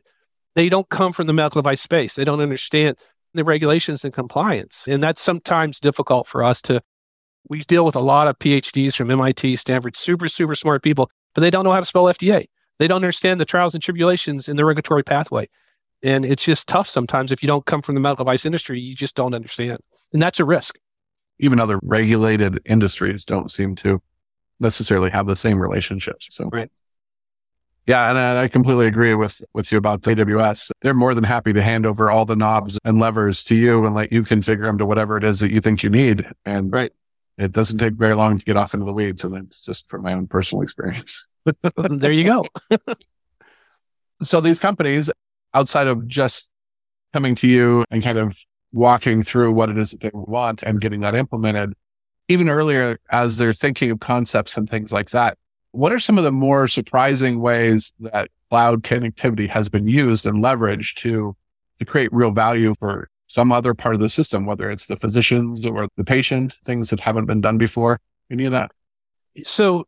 they 0.55 0.69
don't 0.69 0.89
come 0.89 1.13
from 1.13 1.27
the 1.27 1.33
medical 1.33 1.61
device 1.61 1.81
space. 1.81 2.15
They 2.15 2.25
don't 2.25 2.41
understand 2.41 2.97
the 3.33 3.45
regulations 3.45 4.05
and 4.05 4.15
compliance. 4.15 4.87
And 4.87 5.03
that's 5.03 5.21
sometimes 5.21 5.81
difficult 5.81 6.27
for 6.27 6.45
us 6.45 6.63
to, 6.63 6.81
we 7.49 7.61
deal 7.61 7.85
with 7.85 7.97
a 7.97 8.01
lot 8.01 8.29
of 8.29 8.39
PhDs 8.39 8.95
from 8.95 9.11
MIT, 9.11 9.57
Stanford, 9.57 9.97
super, 9.97 10.29
super 10.29 10.55
smart 10.55 10.83
people, 10.83 11.11
but 11.35 11.41
they 11.41 11.51
don't 11.51 11.65
know 11.65 11.73
how 11.73 11.81
to 11.81 11.87
spell 11.87 12.05
FDA. 12.05 12.45
They 12.79 12.87
don't 12.87 12.97
understand 12.97 13.41
the 13.41 13.45
trials 13.45 13.75
and 13.75 13.83
tribulations 13.83 14.49
in 14.49 14.57
the 14.57 14.65
regulatory 14.65 15.03
pathway. 15.03 15.49
And 16.05 16.25
it's 16.25 16.45
just 16.45 16.69
tough 16.69 16.87
sometimes 16.87 17.33
if 17.33 17.43
you 17.43 17.47
don't 17.47 17.65
come 17.65 17.81
from 17.81 17.95
the 17.95 18.01
medical 18.01 18.25
device 18.25 18.45
industry, 18.45 18.79
you 18.79 18.95
just 18.95 19.17
don't 19.17 19.35
understand. 19.35 19.79
And 20.13 20.21
that's 20.21 20.39
a 20.39 20.45
risk. 20.45 20.79
Even 21.39 21.59
other 21.59 21.81
regulated 21.83 22.61
industries 22.67 23.25
don't 23.25 23.51
seem 23.51 23.75
to 23.77 24.03
necessarily 24.61 25.11
have 25.11 25.27
the 25.27 25.35
same 25.35 25.59
relationships. 25.59 26.29
So, 26.31 26.49
right. 26.53 26.71
Yeah, 27.87 28.09
and 28.09 28.19
I 28.19 28.49
completely 28.49 28.87
agree 28.87 29.15
with 29.15 29.43
with 29.53 29.71
you 29.71 29.77
about 29.77 30.03
AWS. 30.03 30.71
They're 30.81 30.95
more 30.95 31.15
than 31.15 31.25
happy 31.25 31.53
to 31.53 31.63
hand 31.63 31.85
over 31.85 32.11
all 32.11 32.25
the 32.25 32.37
knobs 32.37 32.79
and 32.85 32.99
levers 32.99 33.45
to 33.45 33.55
you 33.55 33.85
and 33.85 33.95
let 33.95 34.11
you 34.11 34.23
configure 34.23 34.65
them 34.65 34.79
to 34.79 34.87
whatever 34.87 35.19
it 35.19 35.25
is 35.25 35.41
that 35.41 35.51
you 35.51 35.61
think 35.61 35.83
you 35.83 35.91
need. 35.91 36.27
And 36.47 36.73
right. 36.73 36.93
it 37.37 37.53
doesn't 37.53 37.79
take 37.79 37.95
very 37.95 38.15
long 38.15 38.39
to 38.39 38.45
get 38.45 38.57
off 38.57 38.73
into 38.73 38.87
the 38.87 38.93
weeds. 38.93 39.23
And 39.23 39.37
it's 39.37 39.63
just 39.63 39.91
from 39.91 40.03
my 40.03 40.15
own 40.15 40.29
personal 40.29 40.63
experience. 40.63 41.29
there 41.77 42.13
you 42.13 42.25
go. 42.25 42.47
so 44.23 44.41
these 44.41 44.59
companies, 44.59 45.11
outside 45.55 45.87
of 45.87 46.07
just 46.07 46.53
coming 47.13 47.35
to 47.37 47.49
you 47.49 47.85
and 47.91 48.03
kind 48.03 48.19
of 48.19 48.37
walking 48.73 49.23
through 49.23 49.53
what 49.53 49.71
it 49.71 49.79
is 49.79 49.93
that 49.93 50.01
they 50.01 50.11
want 50.13 50.63
and 50.65 50.81
getting 50.81 51.01
that 51.01 51.15
implemented. 51.15 51.73
Even 52.29 52.49
earlier, 52.49 52.99
as 53.11 53.39
they're 53.39 53.53
thinking 53.53 53.91
of 53.91 54.01
concepts 54.01 54.57
and 54.57 54.69
things 54.69 54.93
like 54.93 55.11
that, 55.11 55.39
what 55.71 55.93
are 55.93 55.99
some 55.99 56.19
of 56.19 56.25
the 56.25 56.33
more 56.33 56.67
surprising 56.69 57.41
ways 57.41 57.93
that 58.01 58.29
cloud 58.51 58.83
connectivity 58.83 59.49
has 59.49 59.69
been 59.69 59.87
used 59.87 60.27
and 60.27 60.43
leveraged 60.43 60.95
to, 60.97 61.37
to 61.79 61.85
create 61.85 62.13
real 62.13 62.31
value 62.31 62.75
for 62.79 63.09
some 63.27 63.53
other 63.53 63.75
part 63.75 63.95
of 63.95 64.01
the 64.01 64.09
system, 64.09 64.47
whether 64.47 64.71
it's 64.71 64.87
the 64.87 64.97
physicians 64.97 65.65
or 65.67 65.89
the 65.97 66.05
patient, 66.05 66.53
things 66.65 66.91
that 66.91 67.01
haven't 67.01 67.27
been 67.27 67.41
done 67.41 67.59
before? 67.59 68.01
Any 68.31 68.45
of 68.45 68.53
that? 68.53 68.71
So 69.43 69.87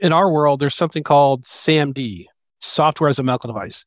in 0.00 0.12
our 0.12 0.30
world, 0.30 0.60
there's 0.60 0.74
something 0.74 1.02
called 1.02 1.44
SAMD, 1.44 2.24
software 2.58 3.08
as 3.08 3.18
a 3.18 3.22
medical 3.22 3.48
device. 3.48 3.84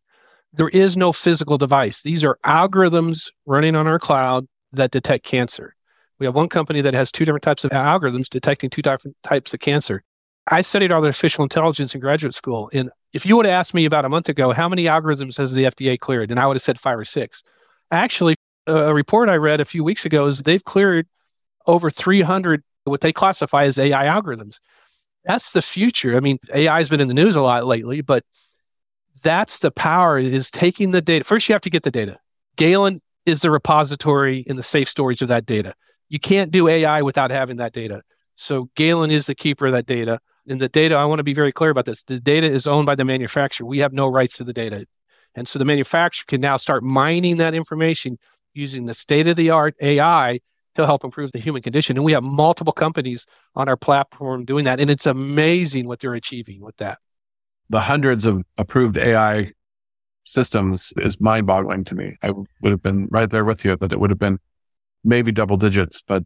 There 0.53 0.69
is 0.69 0.97
no 0.97 1.11
physical 1.11 1.57
device. 1.57 2.01
These 2.01 2.23
are 2.23 2.39
algorithms 2.43 3.31
running 3.45 3.75
on 3.75 3.87
our 3.87 3.99
cloud 3.99 4.47
that 4.73 4.91
detect 4.91 5.25
cancer. 5.25 5.75
We 6.17 6.25
have 6.25 6.35
one 6.35 6.49
company 6.49 6.81
that 6.81 6.93
has 6.93 7.11
two 7.11 7.23
different 7.23 7.43
types 7.43 7.63
of 7.63 7.71
algorithms 7.71 8.29
detecting 8.29 8.69
two 8.69 8.81
different 8.81 9.15
types 9.23 9.53
of 9.53 9.59
cancer. 9.59 10.03
I 10.51 10.61
studied 10.61 10.91
artificial 10.91 11.43
intelligence 11.43 11.93
in 11.93 12.01
graduate 12.01 12.33
school. 12.33 12.69
And 12.73 12.89
if 13.13 13.25
you 13.25 13.35
would 13.37 13.45
have 13.45 13.53
asked 13.53 13.73
me 13.73 13.85
about 13.85 14.05
a 14.05 14.09
month 14.09 14.29
ago, 14.29 14.51
how 14.51 14.67
many 14.67 14.85
algorithms 14.85 15.37
has 15.37 15.53
the 15.53 15.65
FDA 15.65 15.99
cleared? 15.99 16.31
And 16.31 16.39
I 16.39 16.47
would 16.47 16.55
have 16.55 16.61
said 16.61 16.79
five 16.79 16.97
or 16.97 17.05
six. 17.05 17.43
Actually, 17.91 18.35
a 18.67 18.93
report 18.93 19.29
I 19.29 19.37
read 19.37 19.61
a 19.61 19.65
few 19.65 19.83
weeks 19.83 20.05
ago 20.05 20.25
is 20.25 20.41
they've 20.41 20.63
cleared 20.63 21.07
over 21.65 21.89
300 21.89 22.63
what 22.85 23.01
they 23.01 23.13
classify 23.13 23.63
as 23.63 23.77
AI 23.77 24.05
algorithms. 24.05 24.59
That's 25.25 25.53
the 25.53 25.61
future. 25.61 26.15
I 26.17 26.19
mean, 26.19 26.39
AI 26.53 26.77
has 26.77 26.89
been 26.89 27.01
in 27.01 27.07
the 27.07 27.13
news 27.13 27.35
a 27.35 27.41
lot 27.41 27.67
lately, 27.67 28.01
but 28.01 28.23
that's 29.21 29.59
the 29.59 29.71
power 29.71 30.17
is 30.17 30.51
taking 30.51 30.91
the 30.91 31.01
data. 31.01 31.23
First, 31.23 31.49
you 31.49 31.53
have 31.53 31.61
to 31.61 31.69
get 31.69 31.83
the 31.83 31.91
data. 31.91 32.19
Galen 32.55 33.01
is 33.25 33.41
the 33.41 33.51
repository 33.51 34.39
in 34.47 34.55
the 34.55 34.63
safe 34.63 34.87
storage 34.87 35.21
of 35.21 35.27
that 35.27 35.45
data. 35.45 35.73
You 36.09 36.19
can't 36.19 36.51
do 36.51 36.67
AI 36.67 37.01
without 37.01 37.31
having 37.31 37.57
that 37.57 37.73
data. 37.73 38.01
So 38.35 38.69
Galen 38.75 39.11
is 39.11 39.27
the 39.27 39.35
keeper 39.35 39.67
of 39.67 39.73
that 39.73 39.85
data. 39.85 40.19
And 40.47 40.59
the 40.59 40.69
data, 40.69 40.95
I 40.95 41.05
want 41.05 41.19
to 41.19 41.23
be 41.23 41.33
very 41.33 41.51
clear 41.51 41.69
about 41.69 41.85
this. 41.85 42.03
The 42.03 42.19
data 42.19 42.47
is 42.47 42.65
owned 42.65 42.85
by 42.85 42.95
the 42.95 43.05
manufacturer. 43.05 43.67
We 43.67 43.79
have 43.79 43.93
no 43.93 44.07
rights 44.07 44.37
to 44.37 44.43
the 44.43 44.53
data. 44.53 44.85
And 45.35 45.47
so 45.47 45.59
the 45.59 45.65
manufacturer 45.65 46.25
can 46.27 46.41
now 46.41 46.57
start 46.57 46.83
mining 46.83 47.37
that 47.37 47.53
information 47.53 48.17
using 48.53 48.85
the 48.85 48.95
state 48.95 49.27
of 49.27 49.35
the 49.35 49.51
art 49.51 49.75
AI 49.81 50.39
to 50.75 50.85
help 50.85 51.03
improve 51.03 51.31
the 51.31 51.39
human 51.39 51.61
condition. 51.61 51.97
And 51.97 52.05
we 52.05 52.13
have 52.13 52.23
multiple 52.23 52.73
companies 52.73 53.27
on 53.55 53.69
our 53.69 53.77
platform 53.77 54.45
doing 54.45 54.65
that. 54.65 54.79
And 54.79 54.89
it's 54.89 55.05
amazing 55.05 55.87
what 55.87 55.99
they're 55.99 56.15
achieving 56.15 56.61
with 56.61 56.77
that. 56.77 56.99
The 57.69 57.81
hundreds 57.81 58.25
of 58.25 58.43
approved 58.57 58.97
AI 58.97 59.51
systems 60.23 60.93
is 60.97 61.19
mind 61.19 61.47
boggling 61.47 61.83
to 61.85 61.95
me. 61.95 62.17
I 62.21 62.31
would 62.31 62.71
have 62.71 62.81
been 62.81 63.07
right 63.11 63.29
there 63.29 63.45
with 63.45 63.65
you 63.65 63.75
that 63.75 63.91
it 63.91 63.99
would 63.99 64.09
have 64.09 64.19
been 64.19 64.39
maybe 65.03 65.31
double 65.31 65.57
digits, 65.57 66.01
but 66.01 66.23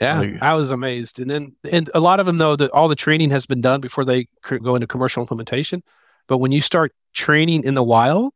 yeah, 0.00 0.24
I 0.40 0.54
was 0.54 0.70
amazed. 0.70 1.20
And 1.20 1.30
then, 1.30 1.54
and 1.70 1.88
a 1.94 2.00
lot 2.00 2.18
of 2.18 2.26
them 2.26 2.38
though, 2.38 2.56
that 2.56 2.70
all 2.72 2.88
the 2.88 2.96
training 2.96 3.30
has 3.30 3.46
been 3.46 3.60
done 3.60 3.80
before 3.80 4.04
they 4.04 4.26
go 4.62 4.74
into 4.74 4.86
commercial 4.86 5.22
implementation. 5.22 5.82
But 6.26 6.38
when 6.38 6.50
you 6.50 6.60
start 6.60 6.92
training 7.12 7.64
in 7.64 7.74
the 7.74 7.84
wild 7.84 8.32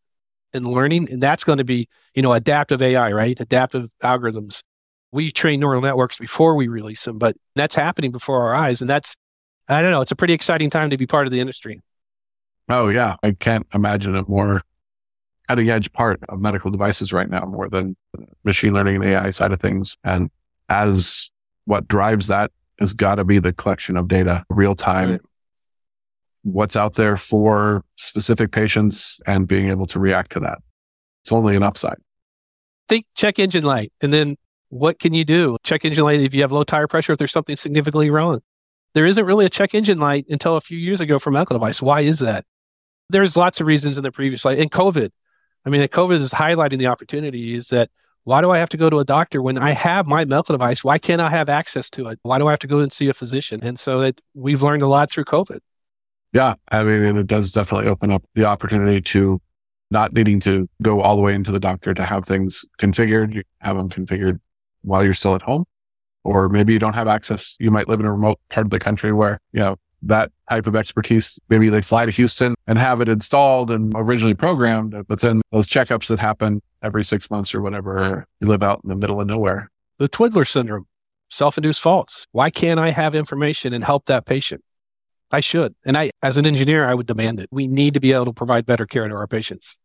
and 0.52 0.66
learning, 0.66 1.10
and 1.10 1.22
that's 1.22 1.44
going 1.44 1.58
to 1.58 1.64
be, 1.64 1.88
you 2.14 2.22
know, 2.22 2.32
adaptive 2.32 2.82
AI, 2.82 3.12
right? 3.12 3.38
Adaptive 3.40 3.92
algorithms. 4.02 4.62
We 5.12 5.32
train 5.32 5.58
neural 5.58 5.80
networks 5.80 6.18
before 6.18 6.54
we 6.54 6.68
release 6.68 7.04
them, 7.04 7.18
but 7.18 7.36
that's 7.56 7.74
happening 7.74 8.12
before 8.12 8.42
our 8.42 8.54
eyes. 8.54 8.80
And 8.80 8.88
that's, 8.88 9.16
I 9.68 9.82
don't 9.82 9.90
know, 9.90 10.00
it's 10.00 10.12
a 10.12 10.16
pretty 10.16 10.34
exciting 10.34 10.70
time 10.70 10.90
to 10.90 10.96
be 10.96 11.06
part 11.06 11.26
of 11.26 11.32
the 11.32 11.40
industry. 11.40 11.80
Oh, 12.70 12.88
yeah. 12.88 13.16
I 13.22 13.32
can't 13.32 13.66
imagine 13.74 14.14
a 14.16 14.22
more 14.28 14.62
cutting 15.48 15.68
edge 15.68 15.92
part 15.92 16.20
of 16.28 16.40
medical 16.40 16.70
devices 16.70 17.12
right 17.12 17.28
now, 17.28 17.44
more 17.44 17.68
than 17.68 17.96
machine 18.44 18.72
learning 18.72 18.96
and 18.96 19.04
AI 19.04 19.30
side 19.30 19.52
of 19.52 19.60
things. 19.60 19.96
And 20.04 20.30
as 20.68 21.30
what 21.64 21.88
drives 21.88 22.28
that 22.28 22.52
has 22.78 22.94
got 22.94 23.16
to 23.16 23.24
be 23.24 23.38
the 23.38 23.52
collection 23.52 23.96
of 23.96 24.08
data 24.08 24.44
real 24.48 24.74
time. 24.74 25.10
Right. 25.10 25.20
What's 26.42 26.76
out 26.76 26.94
there 26.94 27.16
for 27.16 27.84
specific 27.96 28.52
patients 28.52 29.20
and 29.26 29.46
being 29.46 29.68
able 29.68 29.86
to 29.86 30.00
react 30.00 30.32
to 30.32 30.40
that. 30.40 30.58
It's 31.22 31.32
only 31.32 31.54
an 31.54 31.62
upside. 31.62 31.98
Think 32.88 33.04
check 33.14 33.38
engine 33.38 33.64
light 33.64 33.92
and 34.00 34.12
then 34.12 34.36
what 34.70 34.98
can 34.98 35.12
you 35.12 35.24
do? 35.24 35.56
Check 35.64 35.84
engine 35.84 36.04
light 36.04 36.20
if 36.20 36.32
you 36.32 36.40
have 36.42 36.52
low 36.52 36.64
tire 36.64 36.86
pressure, 36.86 37.12
if 37.12 37.18
there's 37.18 37.32
something 37.32 37.56
significantly 37.56 38.08
wrong. 38.08 38.40
There 38.94 39.04
isn't 39.04 39.24
really 39.24 39.46
a 39.46 39.50
check 39.50 39.74
engine 39.74 39.98
light 39.98 40.26
until 40.30 40.56
a 40.56 40.60
few 40.60 40.78
years 40.78 41.00
ago 41.00 41.18
for 41.18 41.30
medical 41.30 41.54
device. 41.58 41.82
Why 41.82 42.00
is 42.00 42.20
that? 42.20 42.44
There's 43.10 43.36
lots 43.36 43.60
of 43.60 43.66
reasons 43.66 43.96
in 43.96 44.02
the 44.02 44.12
previous 44.12 44.42
slide. 44.42 44.58
And 44.58 44.70
COVID, 44.70 45.10
I 45.64 45.70
mean, 45.70 45.80
COVID 45.82 46.20
is 46.20 46.32
highlighting 46.32 46.78
the 46.78 46.86
opportunity 46.86 47.54
is 47.54 47.68
that 47.68 47.90
why 48.24 48.40
do 48.40 48.50
I 48.50 48.58
have 48.58 48.68
to 48.70 48.76
go 48.76 48.90
to 48.90 48.98
a 48.98 49.04
doctor 49.04 49.42
when 49.42 49.58
I 49.58 49.72
have 49.72 50.06
my 50.06 50.24
medical 50.24 50.54
device? 50.54 50.84
Why 50.84 50.98
can't 50.98 51.20
I 51.20 51.30
have 51.30 51.48
access 51.48 51.90
to 51.90 52.08
it? 52.08 52.18
Why 52.22 52.38
do 52.38 52.46
I 52.46 52.50
have 52.50 52.58
to 52.60 52.66
go 52.66 52.80
and 52.80 52.92
see 52.92 53.08
a 53.08 53.14
physician? 53.14 53.60
And 53.62 53.78
so 53.78 54.00
that 54.00 54.20
we've 54.34 54.62
learned 54.62 54.82
a 54.82 54.86
lot 54.86 55.10
through 55.10 55.24
COVID. 55.24 55.58
Yeah. 56.32 56.54
I 56.70 56.82
mean, 56.84 57.16
it 57.16 57.26
does 57.26 57.50
definitely 57.50 57.88
open 57.88 58.12
up 58.12 58.22
the 58.34 58.44
opportunity 58.44 59.00
to 59.00 59.40
not 59.90 60.12
needing 60.12 60.38
to 60.40 60.68
go 60.82 61.00
all 61.00 61.16
the 61.16 61.22
way 61.22 61.34
into 61.34 61.50
the 61.50 61.58
doctor 61.58 61.92
to 61.94 62.04
have 62.04 62.24
things 62.24 62.64
configured. 62.78 63.34
You 63.34 63.42
have 63.60 63.76
them 63.76 63.88
configured 63.88 64.38
while 64.82 65.02
you're 65.02 65.14
still 65.14 65.34
at 65.34 65.42
home. 65.42 65.64
Or 66.22 66.48
maybe 66.48 66.72
you 66.74 66.78
don't 66.78 66.94
have 66.94 67.08
access. 67.08 67.56
You 67.58 67.70
might 67.70 67.88
live 67.88 67.98
in 67.98 68.06
a 68.06 68.12
remote 68.12 68.38
part 68.50 68.66
of 68.66 68.70
the 68.70 68.78
country 68.78 69.12
where, 69.12 69.40
you 69.52 69.60
know, 69.60 69.76
that 70.02 70.32
type 70.48 70.66
of 70.66 70.74
expertise. 70.74 71.38
Maybe 71.48 71.68
they 71.68 71.82
fly 71.82 72.04
to 72.04 72.10
Houston 72.10 72.54
and 72.66 72.78
have 72.78 73.00
it 73.00 73.08
installed 73.08 73.70
and 73.70 73.92
originally 73.94 74.34
programmed, 74.34 74.94
but 75.06 75.20
then 75.20 75.42
those 75.52 75.68
checkups 75.68 76.08
that 76.08 76.18
happen 76.18 76.62
every 76.82 77.04
six 77.04 77.30
months 77.30 77.54
or 77.54 77.60
whatever, 77.60 78.26
you 78.40 78.48
live 78.48 78.62
out 78.62 78.80
in 78.82 78.88
the 78.88 78.96
middle 78.96 79.20
of 79.20 79.26
nowhere. 79.26 79.70
The 79.98 80.08
Twiddler 80.08 80.46
syndrome, 80.46 80.86
self-induced 81.28 81.82
faults. 81.82 82.26
Why 82.32 82.50
can't 82.50 82.80
I 82.80 82.90
have 82.90 83.14
information 83.14 83.72
and 83.74 83.84
help 83.84 84.06
that 84.06 84.24
patient? 84.24 84.62
I 85.32 85.40
should. 85.40 85.74
And 85.84 85.96
I, 85.96 86.10
as 86.22 86.36
an 86.36 86.46
engineer, 86.46 86.84
I 86.86 86.94
would 86.94 87.06
demand 87.06 87.38
it. 87.38 87.48
We 87.52 87.68
need 87.68 87.94
to 87.94 88.00
be 88.00 88.12
able 88.12 88.24
to 88.24 88.32
provide 88.32 88.66
better 88.66 88.86
care 88.86 89.06
to 89.06 89.14
our 89.14 89.26
patients. 89.26 89.78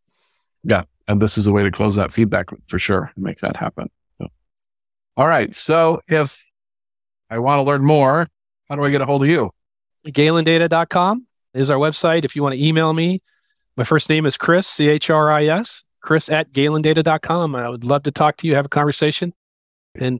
Yeah. 0.63 0.83
And 1.07 1.21
this 1.21 1.37
is 1.37 1.45
a 1.45 1.51
way 1.51 1.61
to 1.61 1.69
close 1.69 1.97
that 1.97 2.11
feedback 2.11 2.47
for 2.67 2.79
sure 2.79 3.11
and 3.15 3.23
make 3.23 3.37
that 3.39 3.57
happen. 3.57 3.91
So. 4.17 4.27
All 5.17 5.27
right. 5.27 5.53
So 5.53 6.01
if 6.07 6.49
I 7.29 7.37
want 7.37 7.59
to 7.59 7.63
learn 7.63 7.83
more, 7.83 8.27
how 8.69 8.75
do 8.75 8.83
I 8.83 8.89
get 8.89 9.01
a 9.01 9.05
hold 9.05 9.21
of 9.21 9.29
you? 9.29 9.51
GalenData.com 10.11 11.25
is 11.53 11.69
our 11.69 11.77
website. 11.77 12.25
If 12.25 12.35
you 12.35 12.43
want 12.43 12.55
to 12.55 12.63
email 12.63 12.93
me, 12.93 13.21
my 13.77 13.83
first 13.83 14.09
name 14.09 14.25
is 14.25 14.37
Chris, 14.37 14.67
C 14.67 14.87
H 14.87 15.09
R 15.09 15.31
I 15.31 15.45
S, 15.45 15.83
Chris 16.01 16.29
at 16.29 16.51
GalenData.com. 16.51 17.55
I 17.55 17.69
would 17.69 17.83
love 17.83 18.03
to 18.03 18.11
talk 18.11 18.37
to 18.37 18.47
you, 18.47 18.55
have 18.55 18.65
a 18.65 18.69
conversation, 18.69 19.33
and 19.95 20.19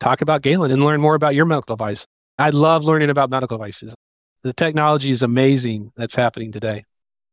talk 0.00 0.20
about 0.20 0.42
Galen 0.42 0.70
and 0.70 0.84
learn 0.84 1.00
more 1.00 1.14
about 1.14 1.34
your 1.34 1.46
medical 1.46 1.76
device. 1.76 2.06
I 2.38 2.50
love 2.50 2.84
learning 2.84 3.10
about 3.10 3.30
medical 3.30 3.58
devices. 3.58 3.94
The 4.42 4.52
technology 4.52 5.10
is 5.10 5.22
amazing 5.22 5.92
that's 5.96 6.14
happening 6.14 6.50
today. 6.50 6.84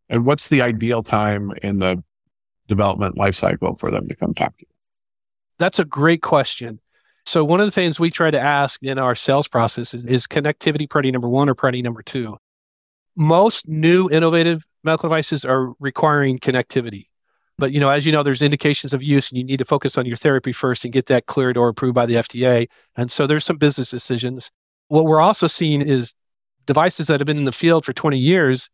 And 0.09 0.25
what's 0.25 0.49
the 0.49 0.61
ideal 0.61 1.03
time 1.03 1.53
in 1.63 1.79
the 1.79 2.03
development 2.67 3.15
lifecycle 3.15 3.79
for 3.79 3.89
them 3.89 4.07
to 4.09 4.15
come 4.15 4.33
talk 4.33 4.57
to 4.57 4.65
you? 4.67 4.73
That's 5.57 5.79
a 5.79 5.85
great 5.85 6.21
question. 6.21 6.79
So 7.27 7.43
one 7.43 7.59
of 7.59 7.65
the 7.65 7.71
things 7.71 7.99
we 7.99 8.09
try 8.09 8.31
to 8.31 8.39
ask 8.39 8.81
in 8.81 8.97
our 8.97 9.13
sales 9.13 9.49
process 9.49 9.93
is, 9.93 10.05
is 10.05 10.27
connectivity 10.27 10.89
priority 10.89 11.11
number 11.11 11.27
one 11.27 11.49
or 11.49 11.55
priority 11.55 11.81
number 11.81 12.01
two. 12.01 12.37
Most 13.17 13.67
new 13.67 14.09
innovative 14.09 14.63
medical 14.81 15.09
devices 15.09 15.43
are 15.43 15.73
requiring 15.77 16.39
connectivity. 16.39 17.07
But 17.57 17.73
you 17.73 17.81
know, 17.81 17.89
as 17.89 18.05
you 18.05 18.13
know, 18.13 18.23
there's 18.23 18.41
indications 18.41 18.93
of 18.93 19.03
use 19.03 19.29
and 19.29 19.37
you 19.37 19.43
need 19.43 19.57
to 19.57 19.65
focus 19.65 19.97
on 19.97 20.05
your 20.05 20.15
therapy 20.15 20.53
first 20.53 20.85
and 20.85 20.93
get 20.93 21.07
that 21.07 21.25
cleared 21.25 21.57
or 21.57 21.67
approved 21.67 21.95
by 21.95 22.05
the 22.05 22.13
FDA. 22.13 22.67
And 22.95 23.11
so 23.11 23.27
there's 23.27 23.43
some 23.43 23.57
business 23.57 23.89
decisions. 23.91 24.49
What 24.87 25.03
we're 25.03 25.19
also 25.19 25.47
seeing 25.47 25.81
is 25.81 26.15
devices 26.65 27.07
that 27.07 27.19
have 27.19 27.27
been 27.27 27.35
in 27.35 27.43
the 27.43 27.51
field 27.51 27.83
for 27.83 27.91
20 27.91 28.17
years 28.17 28.69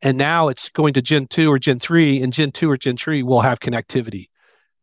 and 0.00 0.16
now 0.16 0.48
it's 0.48 0.70
going 0.70 0.94
to 0.94 1.02
Gen 1.02 1.26
2 1.26 1.52
or 1.52 1.58
Gen 1.58 1.78
3 1.78 2.22
and 2.22 2.32
Gen 2.32 2.52
2 2.52 2.70
or 2.70 2.78
Gen 2.78 2.96
3 2.96 3.22
will 3.22 3.42
have 3.42 3.60
connectivity. 3.60 4.28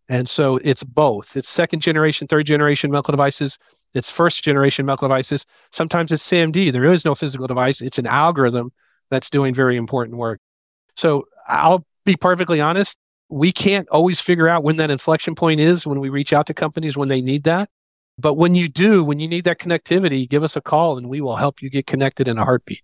And 0.08 0.30
so 0.30 0.58
it's 0.58 0.84
both. 0.84 1.36
It's 1.36 1.50
second 1.50 1.82
generation, 1.82 2.28
third 2.28 2.46
generation 2.46 2.92
medical 2.92 3.12
devices. 3.12 3.58
It's 3.94 4.12
first 4.12 4.44
generation 4.44 4.86
medical 4.86 5.08
devices. 5.08 5.46
Sometimes 5.72 6.12
it's 6.12 6.28
SAMD. 6.30 6.72
There 6.72 6.84
is 6.84 7.06
no 7.06 7.16
physical 7.16 7.48
device. 7.48 7.82
It's 7.82 7.98
an 7.98 8.06
algorithm 8.06 8.72
that's 9.10 9.30
doing 9.30 9.54
very 9.54 9.78
important 9.78 10.18
work. 10.18 10.40
So 10.96 11.26
I'll 11.48 11.86
be 12.06 12.16
perfectly 12.16 12.62
honest. 12.62 13.00
We 13.30 13.52
can't 13.52 13.88
always 13.90 14.22
figure 14.22 14.48
out 14.48 14.64
when 14.64 14.78
that 14.78 14.92
inflection 14.92 15.34
point 15.34 15.60
is 15.60 15.88
when 15.88 16.00
we 16.00 16.10
reach 16.10 16.34
out 16.34 16.46
to 16.48 16.54
companies 16.54 16.96
when 16.96 17.10
they 17.10 17.22
need 17.22 17.44
that. 17.46 17.70
But 18.18 18.36
when 18.36 18.54
you 18.54 18.70
do, 18.70 19.04
when 19.04 19.20
you 19.20 19.28
need 19.28 19.44
that 19.46 19.60
connectivity, 19.60 20.30
give 20.30 20.44
us 20.44 20.56
a 20.56 20.62
call 20.62 20.98
and 20.98 21.10
we 21.10 21.20
will 21.20 21.36
help 21.36 21.62
you 21.62 21.70
get 21.70 21.88
connected 21.88 22.28
in 22.28 22.38
a 22.38 22.46
heartbeat. 22.46 22.84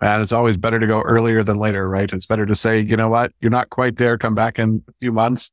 And 0.00 0.22
it's 0.22 0.32
always 0.32 0.56
better 0.56 0.78
to 0.78 0.86
go 0.86 1.02
earlier 1.02 1.42
than 1.42 1.58
later, 1.58 1.88
right? 1.88 2.10
It's 2.10 2.26
better 2.26 2.46
to 2.46 2.54
say, 2.54 2.80
you 2.80 2.96
know 2.96 3.08
what, 3.08 3.32
you're 3.40 3.50
not 3.50 3.68
quite 3.68 3.96
there. 3.96 4.16
Come 4.16 4.34
back 4.34 4.58
in 4.58 4.82
a 4.88 4.92
few 5.00 5.12
months 5.12 5.50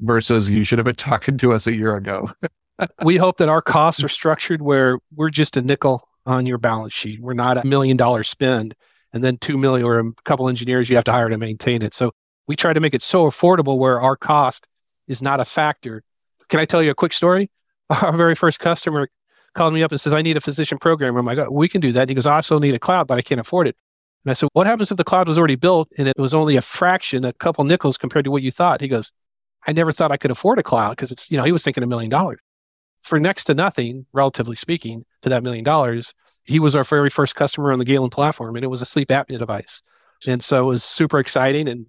versus 0.00 0.50
you 0.50 0.64
should 0.64 0.78
have 0.78 0.86
been 0.86 0.94
talking 0.94 1.38
to 1.38 1.52
us 1.52 1.66
a 1.66 1.74
year 1.74 1.96
ago. 1.96 2.28
we 3.04 3.16
hope 3.16 3.36
that 3.38 3.48
our 3.48 3.62
costs 3.62 4.02
are 4.02 4.08
structured 4.08 4.62
where 4.62 4.98
we're 5.14 5.30
just 5.30 5.56
a 5.56 5.62
nickel 5.62 6.08
on 6.26 6.46
your 6.46 6.58
balance 6.58 6.92
sheet. 6.92 7.20
We're 7.20 7.34
not 7.34 7.58
a 7.58 7.66
million 7.66 7.96
dollar 7.96 8.22
spend 8.22 8.74
and 9.12 9.24
then 9.24 9.36
two 9.36 9.58
million 9.58 9.86
or 9.86 9.98
a 9.98 10.12
couple 10.24 10.48
engineers 10.48 10.88
you 10.88 10.96
have 10.96 11.04
to 11.04 11.12
hire 11.12 11.28
to 11.28 11.38
maintain 11.38 11.82
it. 11.82 11.94
So 11.94 12.12
we 12.46 12.56
try 12.56 12.72
to 12.72 12.80
make 12.80 12.94
it 12.94 13.02
so 13.02 13.26
affordable 13.26 13.78
where 13.78 14.00
our 14.00 14.16
cost 14.16 14.68
is 15.06 15.22
not 15.22 15.40
a 15.40 15.44
factor. 15.44 16.02
Can 16.48 16.60
I 16.60 16.64
tell 16.64 16.82
you 16.82 16.90
a 16.90 16.94
quick 16.94 17.12
story? 17.12 17.50
our 18.02 18.16
very 18.16 18.34
first 18.34 18.60
customer 18.60 19.08
called 19.54 19.74
me 19.74 19.82
up 19.82 19.90
and 19.90 20.00
says, 20.00 20.12
I 20.12 20.22
need 20.22 20.36
a 20.36 20.40
physician 20.40 20.78
programmer. 20.78 21.18
I'm 21.18 21.26
like, 21.26 21.38
oh, 21.38 21.50
we 21.50 21.68
can 21.68 21.80
do 21.80 21.92
that. 21.92 22.02
And 22.02 22.10
he 22.10 22.14
goes, 22.14 22.26
I 22.26 22.36
also 22.36 22.58
need 22.58 22.74
a 22.74 22.78
cloud, 22.78 23.06
but 23.08 23.18
I 23.18 23.22
can't 23.22 23.40
afford 23.40 23.66
it. 23.66 23.76
And 24.24 24.30
I 24.30 24.34
said, 24.34 24.48
what 24.52 24.66
happens 24.66 24.90
if 24.90 24.96
the 24.96 25.04
cloud 25.04 25.26
was 25.26 25.38
already 25.38 25.56
built 25.56 25.90
and 25.98 26.06
it 26.06 26.14
was 26.18 26.34
only 26.34 26.56
a 26.56 26.62
fraction, 26.62 27.24
a 27.24 27.32
couple 27.32 27.64
nickels 27.64 27.96
compared 27.96 28.26
to 28.26 28.30
what 28.30 28.42
you 28.42 28.50
thought? 28.50 28.80
He 28.80 28.88
goes, 28.88 29.12
I 29.66 29.72
never 29.72 29.92
thought 29.92 30.12
I 30.12 30.16
could 30.16 30.30
afford 30.30 30.58
a 30.58 30.62
cloud 30.62 30.90
because 30.90 31.12
it's, 31.12 31.30
you 31.30 31.36
know, 31.36 31.44
he 31.44 31.52
was 31.52 31.62
thinking 31.62 31.82
a 31.82 31.86
million 31.86 32.10
dollars 32.10 32.40
for 33.02 33.18
next 33.18 33.44
to 33.44 33.54
nothing, 33.54 34.06
relatively 34.12 34.56
speaking, 34.56 35.04
to 35.22 35.28
that 35.28 35.42
million 35.42 35.64
dollars. 35.64 36.14
He 36.44 36.58
was 36.58 36.74
our 36.74 36.84
very 36.84 37.10
first 37.10 37.34
customer 37.34 37.72
on 37.72 37.78
the 37.78 37.84
Galen 37.84 38.10
platform 38.10 38.56
and 38.56 38.64
it 38.64 38.68
was 38.68 38.82
a 38.82 38.86
sleep 38.86 39.08
apnea 39.08 39.38
device. 39.38 39.82
And 40.26 40.42
so 40.42 40.60
it 40.60 40.66
was 40.66 40.84
super 40.84 41.18
exciting. 41.18 41.68
And 41.68 41.86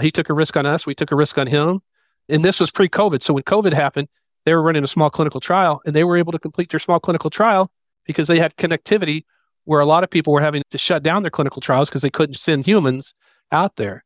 he 0.00 0.10
took 0.10 0.28
a 0.28 0.34
risk 0.34 0.56
on 0.56 0.66
us. 0.66 0.86
We 0.86 0.94
took 0.94 1.12
a 1.12 1.16
risk 1.16 1.38
on 1.38 1.46
him. 1.46 1.80
And 2.28 2.44
this 2.44 2.60
was 2.60 2.70
pre 2.70 2.88
COVID. 2.88 3.22
So 3.22 3.34
when 3.34 3.44
COVID 3.44 3.72
happened, 3.72 4.08
they 4.44 4.54
were 4.54 4.62
running 4.62 4.84
a 4.84 4.88
small 4.88 5.10
clinical 5.10 5.40
trial 5.40 5.80
and 5.84 5.94
they 5.94 6.04
were 6.04 6.16
able 6.16 6.32
to 6.32 6.38
complete 6.38 6.70
their 6.70 6.80
small 6.80 7.00
clinical 7.00 7.30
trial 7.30 7.70
because 8.04 8.28
they 8.28 8.38
had 8.38 8.56
connectivity 8.56 9.24
where 9.64 9.80
a 9.80 9.86
lot 9.86 10.02
of 10.02 10.10
people 10.10 10.32
were 10.32 10.40
having 10.40 10.62
to 10.70 10.78
shut 10.78 11.02
down 11.02 11.22
their 11.22 11.30
clinical 11.30 11.60
trials 11.60 11.88
because 11.90 12.02
they 12.02 12.10
couldn't 12.10 12.36
send 12.36 12.66
humans 12.66 13.14
out 13.52 13.76
there. 13.76 14.04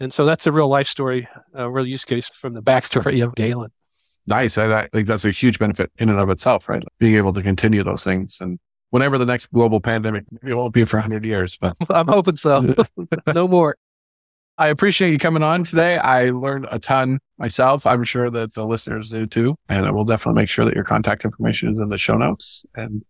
And 0.00 0.12
so 0.12 0.24
that's 0.24 0.46
a 0.46 0.52
real 0.52 0.68
life 0.68 0.86
story, 0.86 1.28
a 1.54 1.68
real 1.70 1.86
use 1.86 2.04
case 2.04 2.28
from 2.28 2.54
the 2.54 2.62
backstory 2.62 3.24
of 3.24 3.34
Galen. 3.34 3.70
Nice. 4.26 4.58
I, 4.58 4.80
I 4.80 4.86
think 4.88 5.08
that's 5.08 5.24
a 5.24 5.30
huge 5.30 5.58
benefit 5.58 5.90
in 5.98 6.08
and 6.08 6.20
of 6.20 6.30
itself, 6.30 6.68
right? 6.68 6.84
Being 6.98 7.16
able 7.16 7.32
to 7.32 7.42
continue 7.42 7.82
those 7.82 8.04
things. 8.04 8.38
And 8.40 8.58
whenever 8.90 9.18
the 9.18 9.26
next 9.26 9.46
global 9.52 9.80
pandemic, 9.80 10.24
it 10.42 10.54
won't 10.54 10.74
be 10.74 10.84
for 10.84 10.98
100 10.98 11.24
years, 11.24 11.56
but 11.56 11.74
I'm 11.90 12.08
hoping 12.08 12.36
so. 12.36 12.74
no 13.34 13.48
more. 13.48 13.76
I 14.58 14.68
appreciate 14.68 15.12
you 15.12 15.18
coming 15.18 15.42
on 15.42 15.62
today. 15.64 15.98
I 15.98 16.30
learned 16.30 16.66
a 16.70 16.78
ton 16.78 17.20
myself. 17.38 17.86
I'm 17.86 18.02
sure 18.02 18.28
that 18.28 18.54
the 18.54 18.66
listeners 18.66 19.08
do 19.08 19.26
too. 19.26 19.56
And 19.68 19.86
I 19.86 19.92
will 19.92 20.04
definitely 20.04 20.42
make 20.42 20.48
sure 20.48 20.64
that 20.64 20.74
your 20.74 20.84
contact 20.84 21.24
information 21.24 21.70
is 21.70 21.78
in 21.78 21.88
the 21.88 21.96
show 21.96 22.16
notes. 22.16 22.66
And 22.74 23.04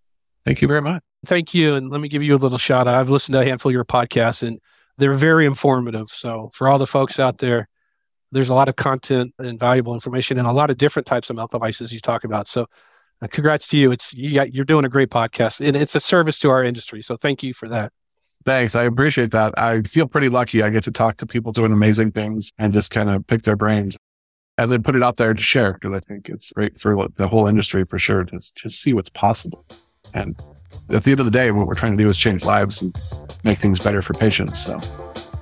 thank 0.45 0.61
you 0.61 0.69
very 0.69 0.83
much. 0.83 1.03
Thank 1.25 1.55
you. 1.55 1.75
And 1.75 1.89
let 1.89 2.03
me 2.03 2.09
give 2.09 2.23
you 2.23 2.37
a 2.37 2.39
little 2.39 2.59
shout 2.59 2.87
out. 2.87 2.95
I've 2.95 3.09
listened 3.09 3.33
to 3.33 3.41
a 3.41 3.45
handful 3.45 3.71
of 3.71 3.75
your 3.75 3.87
podcasts 3.87 4.47
and 4.47 4.61
they're 4.99 5.15
very 5.15 5.47
informative. 5.47 6.09
So 6.09 6.51
for 6.53 6.69
all 6.69 6.79
the 6.79 6.87
folks 6.87 7.19
out 7.19 7.39
there, 7.39 7.69
there's 8.31 8.51
a 8.51 8.55
lot 8.55 8.69
of 8.69 8.77
content 8.77 9.33
and 9.39 9.59
valuable 9.59 9.95
information 9.95 10.39
and 10.39 10.47
a 10.47 10.53
lot 10.53 10.71
of 10.71 10.77
different 10.77 11.07
types 11.07 11.31
of 11.31 11.37
milk 11.37 11.51
devices 11.51 11.93
you 11.93 12.01
talk 12.01 12.25
about. 12.25 12.47
So 12.47 12.67
uh, 13.23 13.29
congrats 13.31 13.67
to 13.69 13.79
you. 13.79 13.91
It's 13.91 14.13
you 14.13 14.35
got, 14.35 14.53
you're 14.53 14.65
doing 14.65 14.85
a 14.85 14.89
great 14.89 15.09
podcast 15.09 15.67
and 15.67 15.77
it's 15.77 15.95
a 15.95 16.01
service 16.01 16.39
to 16.41 16.51
our 16.51 16.63
industry. 16.63 17.01
So 17.01 17.17
thank 17.17 17.43
you 17.43 17.55
for 17.55 17.69
that. 17.69 17.93
Thanks. 18.45 18.75
I 18.75 18.85
appreciate 18.85 19.31
that. 19.33 19.59
I 19.59 19.83
feel 19.83 20.07
pretty 20.07 20.29
lucky. 20.29 20.63
I 20.63 20.71
get 20.71 20.85
to 20.85 20.93
talk 20.93 21.17
to 21.19 21.27
people 21.27 21.53
doing 21.53 21.73
amazing 21.73 22.13
things 22.13 22.51
and 22.59 22.73
just 22.73 22.91
kind 22.91 23.11
of 23.11 23.27
pick 23.27 23.43
their 23.43 23.57
brains 23.57 23.97
and 24.57 24.71
then 24.71 24.83
put 24.83 24.97
it 24.97 25.03
out 25.03 25.17
there 25.17 25.35
to 25.35 25.43
share 25.43 25.75
because 25.75 25.93
I 25.93 26.01
think 26.01 26.29
it's 26.29 26.53
great 26.53 26.79
for 26.79 27.09
the 27.15 27.29
whole 27.29 27.47
industry 27.47 27.85
for 27.85 27.99
sure 27.99 28.25
to 28.25 28.39
just 28.39 28.83
see 28.83 28.93
what's 28.93 29.11
possible. 29.11 29.65
And 30.15 30.39
at 30.91 31.05
the 31.05 31.11
end 31.11 31.21
of 31.21 31.27
the 31.27 31.33
day, 31.33 31.51
what 31.51 31.67
we're 31.67 31.75
trying 31.75 31.97
to 31.97 31.99
do 32.03 32.07
is 32.09 32.17
change 32.17 32.45
lives 32.45 32.83
and 32.83 32.97
make 33.45 33.59
things 33.59 33.79
better 33.79 34.03
for 34.03 34.15
patients. 34.15 34.59
So 34.59 34.79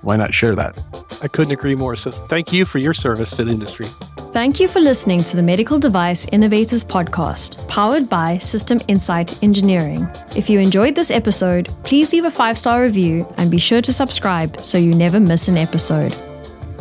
why 0.03 0.17
not 0.17 0.33
share 0.33 0.55
that? 0.55 0.81
I 1.23 1.29
couldn't 1.29 1.53
agree 1.53 1.75
more. 1.75 1.97
So 1.97 2.11
thank 2.11 2.53
you 2.53 2.65
for 2.65 2.79
your 2.79 2.95
service 2.95 3.35
to 3.37 3.45
the 3.45 3.51
industry. 3.51 3.87
Thank 4.33 4.61
you 4.61 4.69
for 4.69 4.81
listening 4.81 5.23
to 5.25 5.37
the 5.37 5.43
Medical 5.43 5.79
Device 5.79 6.29
Innovators 6.29 6.85
podcast, 6.85 7.67
powered 7.69 8.09
by 8.09 8.39
System 8.39 8.81
Insight 8.87 9.43
Engineering. 9.43 10.07
If 10.37 10.51
you 10.51 10.61
enjoyed 10.61 10.95
this 10.95 11.11
episode, 11.11 11.69
please 11.85 12.13
leave 12.13 12.25
a 12.25 12.31
five 12.31 12.59
star 12.59 12.83
review 12.83 13.27
and 13.39 13.51
be 13.51 13.59
sure 13.59 13.81
to 13.81 13.93
subscribe 13.93 14.61
so 14.61 14.79
you 14.79 14.95
never 14.95 15.19
miss 15.21 15.49
an 15.49 15.57
episode. 15.57 16.15